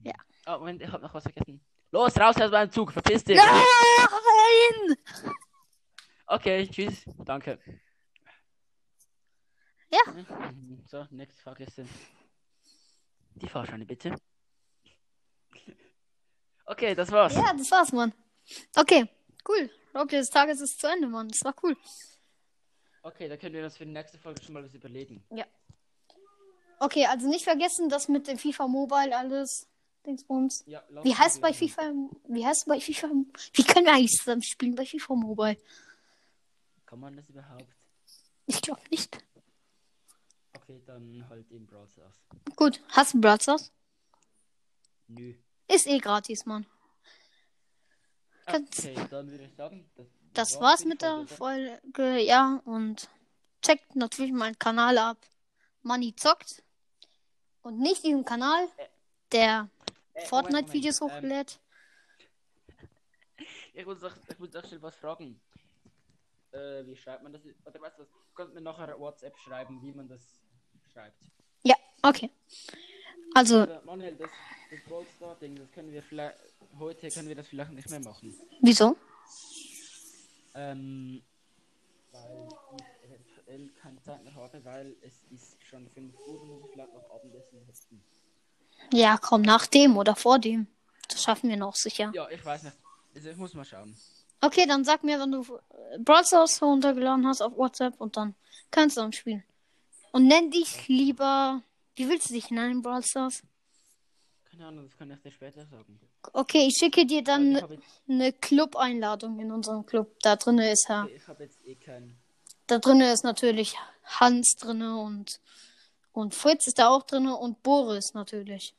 [0.04, 0.14] Ja.
[0.48, 1.64] Oh, Moment, ich habe noch was vergessen.
[1.92, 3.38] Los, raus aus meinem Zug, verpiss dich.
[3.38, 4.98] Nein!
[6.26, 7.06] Okay, tschüss.
[7.24, 7.60] Danke.
[9.90, 10.00] Ja.
[10.86, 11.86] So, nächste Frage ist äh,
[13.36, 14.16] die Fahrscheine, bitte.
[16.66, 17.34] Okay, das war's.
[17.34, 18.14] Ja, das war's, Mann.
[18.76, 19.10] Okay,
[19.48, 19.70] cool.
[19.94, 21.30] Roleplay des Tages ist zu Ende, Mann.
[21.30, 21.76] Das war cool.
[23.02, 25.24] Okay, da können wir uns für die nächste Folge schon mal was überlegen.
[26.80, 29.68] Okay, also nicht vergessen, das mit dem FIFA Mobile alles.
[30.06, 30.64] Dingsbums.
[30.68, 31.54] Ja, Wie heißt bei.
[31.54, 31.92] FIFA?
[32.28, 33.10] Wie heißt bei FIFA?
[33.54, 35.58] Wie können wir eigentlich zusammen spielen bei FIFA Mobile?
[36.86, 37.68] Kann man das überhaupt?
[38.46, 39.18] Ich glaube nicht.
[40.70, 42.20] Okay, dann halt im Brawl Stars.
[42.58, 43.72] Gut, hast du Brawl Stars?
[45.08, 45.34] Nö.
[45.70, 46.66] Ist eh gratis, Mann.
[48.46, 52.62] Kannst- Okay, dann würde ich sagen, das, Das war's mit der Folge, Folge, ja.
[52.66, 53.10] Und
[53.62, 55.18] checkt natürlich meinen Kanal ab.
[55.84, 56.62] Money zockt.
[57.62, 58.68] Und nicht diesen Kanal,
[59.32, 59.70] der
[60.16, 61.60] Äh, Fortnite-Videos ähm, hochlädt.
[63.74, 65.40] Ich muss doch, ich muss doch schnell was fragen.
[66.52, 67.42] Äh, wie schreibt man das?
[67.64, 68.06] Oder weißt du
[68.36, 70.42] kannst mir nachher WhatsApp schreiben, wie man das
[70.92, 71.18] schreibt.
[71.64, 72.30] Ja, okay.
[73.34, 74.30] Also, Oder, Manuel, das,
[74.72, 76.38] das Brawl Star Ding, das können wir vielleicht,
[76.80, 78.36] heute können wir das vielleicht nicht mehr machen.
[78.62, 78.98] wieso?
[80.56, 81.22] Ähm,
[82.12, 82.48] weil
[82.80, 86.72] ich eventuell keine Zeit mehr habe, weil es ist schon 5 Uhr und muss ich
[86.72, 88.02] vielleicht noch Abendessen hetzen.
[88.92, 90.68] Ja, komm, nach dem oder vor dem.
[91.10, 92.12] Das schaffen wir noch sicher.
[92.14, 92.76] Ja, ich weiß nicht.
[93.16, 93.96] Also ich muss mal schauen.
[94.42, 98.36] Okay, dann sag mir, wenn du äh, Brawl Stars runtergeladen hast auf WhatsApp und dann
[98.70, 99.44] kannst du dann spielen.
[100.12, 101.62] Und nenn dich lieber.
[101.96, 103.44] Wie willst du dich nennen, Brawl Stars?
[104.46, 106.00] Keine Ahnung, das kann ich dir später sagen.
[106.34, 110.16] Okay, ich schicke dir dann ich habe jetzt, eine Club-Einladung in unserem Club.
[110.22, 111.08] Da drinne ist ja.
[111.14, 112.18] ich habe jetzt eh keinen.
[112.66, 115.40] Da drinne ist natürlich Hans drinne und
[116.12, 118.74] und Fritz ist da auch drinne und Boris natürlich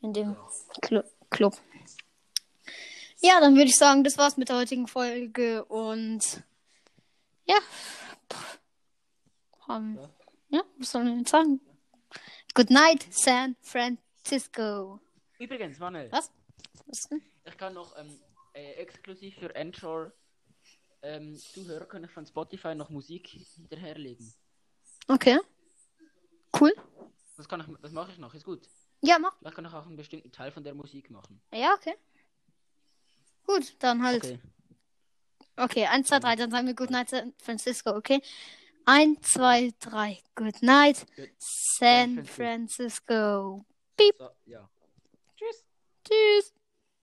[0.00, 0.36] in dem
[0.80, 1.54] Clu Club.
[3.20, 6.42] Ja, dann würde ich sagen, das war's mit der heutigen Folge und
[7.44, 7.56] ja.
[8.32, 8.58] Pff.
[9.68, 10.21] Ähm, Ja.
[10.52, 11.60] Ja, was soll ich jetzt sagen?
[12.54, 15.00] Good night, San Francisco.
[15.38, 16.30] Übrigens, Manuel, Was?
[16.86, 17.08] Was
[17.44, 18.20] ich kann noch ähm,
[18.54, 20.12] äh, exklusiv für Anchor
[21.02, 24.32] ähm, Zuhörer kann ich von Spotify noch Musik hinterherlegen.
[25.08, 25.40] Okay.
[26.58, 26.72] Cool.
[27.48, 28.68] Kann ich, das mache ich noch, ist gut.
[29.00, 29.36] Ja, mach.
[29.38, 31.42] Vielleicht kann ich auch einen bestimmten Teil von der Musik machen.
[31.52, 31.96] Ja, okay.
[33.44, 34.22] Gut, dann halt.
[34.24, 34.38] Okay.
[35.56, 38.22] Okay, 1, 2, 3, dann sagen wir Good Night San Francisco, okay?
[38.86, 41.06] 1, 2, 3, Good Night
[41.38, 43.64] San Francisco.
[43.98, 44.68] So, ja.
[46.04, 46.54] Tschüss.